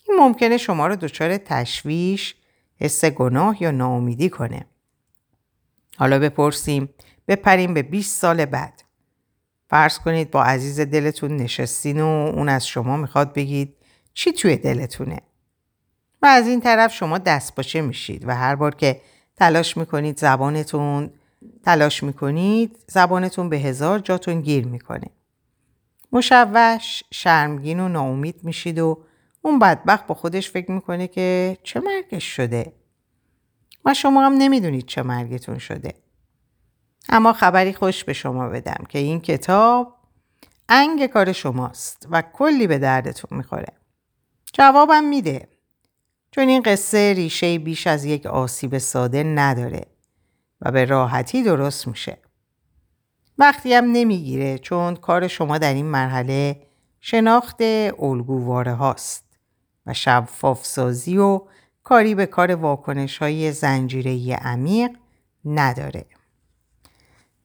این 0.07 0.17
ممکنه 0.19 0.57
شما 0.57 0.87
رو 0.87 0.95
دچار 0.95 1.37
تشویش، 1.37 2.35
حس 2.79 3.05
گناه 3.05 3.63
یا 3.63 3.71
ناامیدی 3.71 4.29
کنه. 4.29 4.65
حالا 5.97 6.19
بپرسیم 6.19 6.89
بپریم 7.27 7.73
به 7.73 7.81
20 7.81 8.21
سال 8.21 8.45
بعد. 8.45 8.83
فرض 9.69 9.99
کنید 9.99 10.31
با 10.31 10.43
عزیز 10.43 10.79
دلتون 10.79 11.35
نشستین 11.35 12.01
و 12.01 12.05
اون 12.05 12.49
از 12.49 12.67
شما 12.67 12.97
می‌خواد 12.97 13.33
بگید 13.33 13.75
چی 14.13 14.31
توی 14.31 14.57
دلتونه. 14.57 15.21
و 16.21 16.25
از 16.25 16.47
این 16.47 16.61
طرف 16.61 16.93
شما 16.93 17.17
دست 17.17 17.55
باشه 17.55 17.81
میشید 17.81 18.27
و 18.27 18.35
هر 18.35 18.55
بار 18.55 18.75
که 18.75 19.01
تلاش 19.35 19.77
می‌کنید 19.77 20.19
زبانتون 20.19 21.11
تلاش 21.63 22.03
می‌کنید 22.03 22.77
زبانتون 22.87 23.49
به 23.49 23.57
هزار 23.57 23.99
جاتون 23.99 24.41
گیر 24.41 24.67
می‌کنه. 24.67 25.07
مشوش 26.11 27.03
شرمگین 27.11 27.79
و 27.79 27.89
ناامید 27.89 28.43
میشید 28.43 28.79
و 28.79 29.03
اون 29.41 29.59
بدبخت 29.59 30.07
با 30.07 30.15
خودش 30.15 30.51
فکر 30.51 30.71
می‌کنه 30.71 31.07
که 31.07 31.57
چه 31.63 31.79
مرگش 31.79 32.23
شده. 32.23 32.73
و 33.85 33.93
شما 33.93 34.25
هم 34.25 34.33
نمی‌دونید 34.33 34.85
چه 34.85 35.03
مرگتون 35.03 35.57
شده. 35.57 35.93
اما 37.09 37.33
خبری 37.33 37.73
خوش 37.73 38.03
به 38.03 38.13
شما 38.13 38.49
بدم 38.49 38.83
که 38.89 38.99
این 38.99 39.21
کتاب 39.21 39.97
انگ 40.69 41.05
کار 41.05 41.31
شماست 41.31 42.07
و 42.11 42.21
کلی 42.21 42.67
به 42.67 42.77
دردتون 42.77 43.37
می‌خوره. 43.37 43.73
جوابم 44.53 45.03
میده. 45.03 45.47
چون 46.31 46.47
این 46.47 46.61
قصه 46.61 47.13
ریشه 47.13 47.59
بیش 47.59 47.87
از 47.87 48.05
یک 48.05 48.25
آسیب 48.25 48.77
ساده 48.77 49.23
نداره 49.23 49.85
و 50.61 50.71
به 50.71 50.85
راحتی 50.85 51.43
درست 51.43 51.87
میشه. 51.87 52.17
وقتی 53.37 53.73
هم 53.73 53.85
نمی‌گیره 53.91 54.57
چون 54.57 54.95
کار 54.95 55.27
شما 55.27 55.57
در 55.57 55.73
این 55.73 55.85
مرحله 55.85 56.67
شناخت 56.99 57.61
الگوواره 57.99 58.73
هاست 58.73 59.23
و 59.85 59.93
شفاف 59.93 60.65
سازی 60.65 61.17
و 61.17 61.41
کاری 61.83 62.15
به 62.15 62.25
کار 62.25 62.55
واکنش 62.55 63.17
های 63.17 63.51
زنجیره 63.51 64.35
عمیق 64.35 64.91
نداره. 65.45 66.05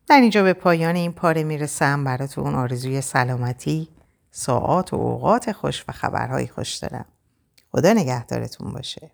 در 0.07 0.21
اینجا 0.21 0.43
به 0.43 0.53
پایان 0.53 0.97
این 0.97 1.13
پاره 1.13 1.45
می‌رسم 1.45 2.05
براتون 2.05 2.55
آرزوی 2.55 3.01
سلامتی، 3.01 3.89
ساعات 4.31 4.93
و 4.93 4.97
اوقات 4.97 5.53
خوش 5.53 5.85
و 5.89 5.93
خبرهای 5.93 6.47
خوش 6.47 6.75
دارم. 6.75 7.05
خدا 7.73 7.93
نگهدارتون 7.93 8.73
باشه. 8.73 9.11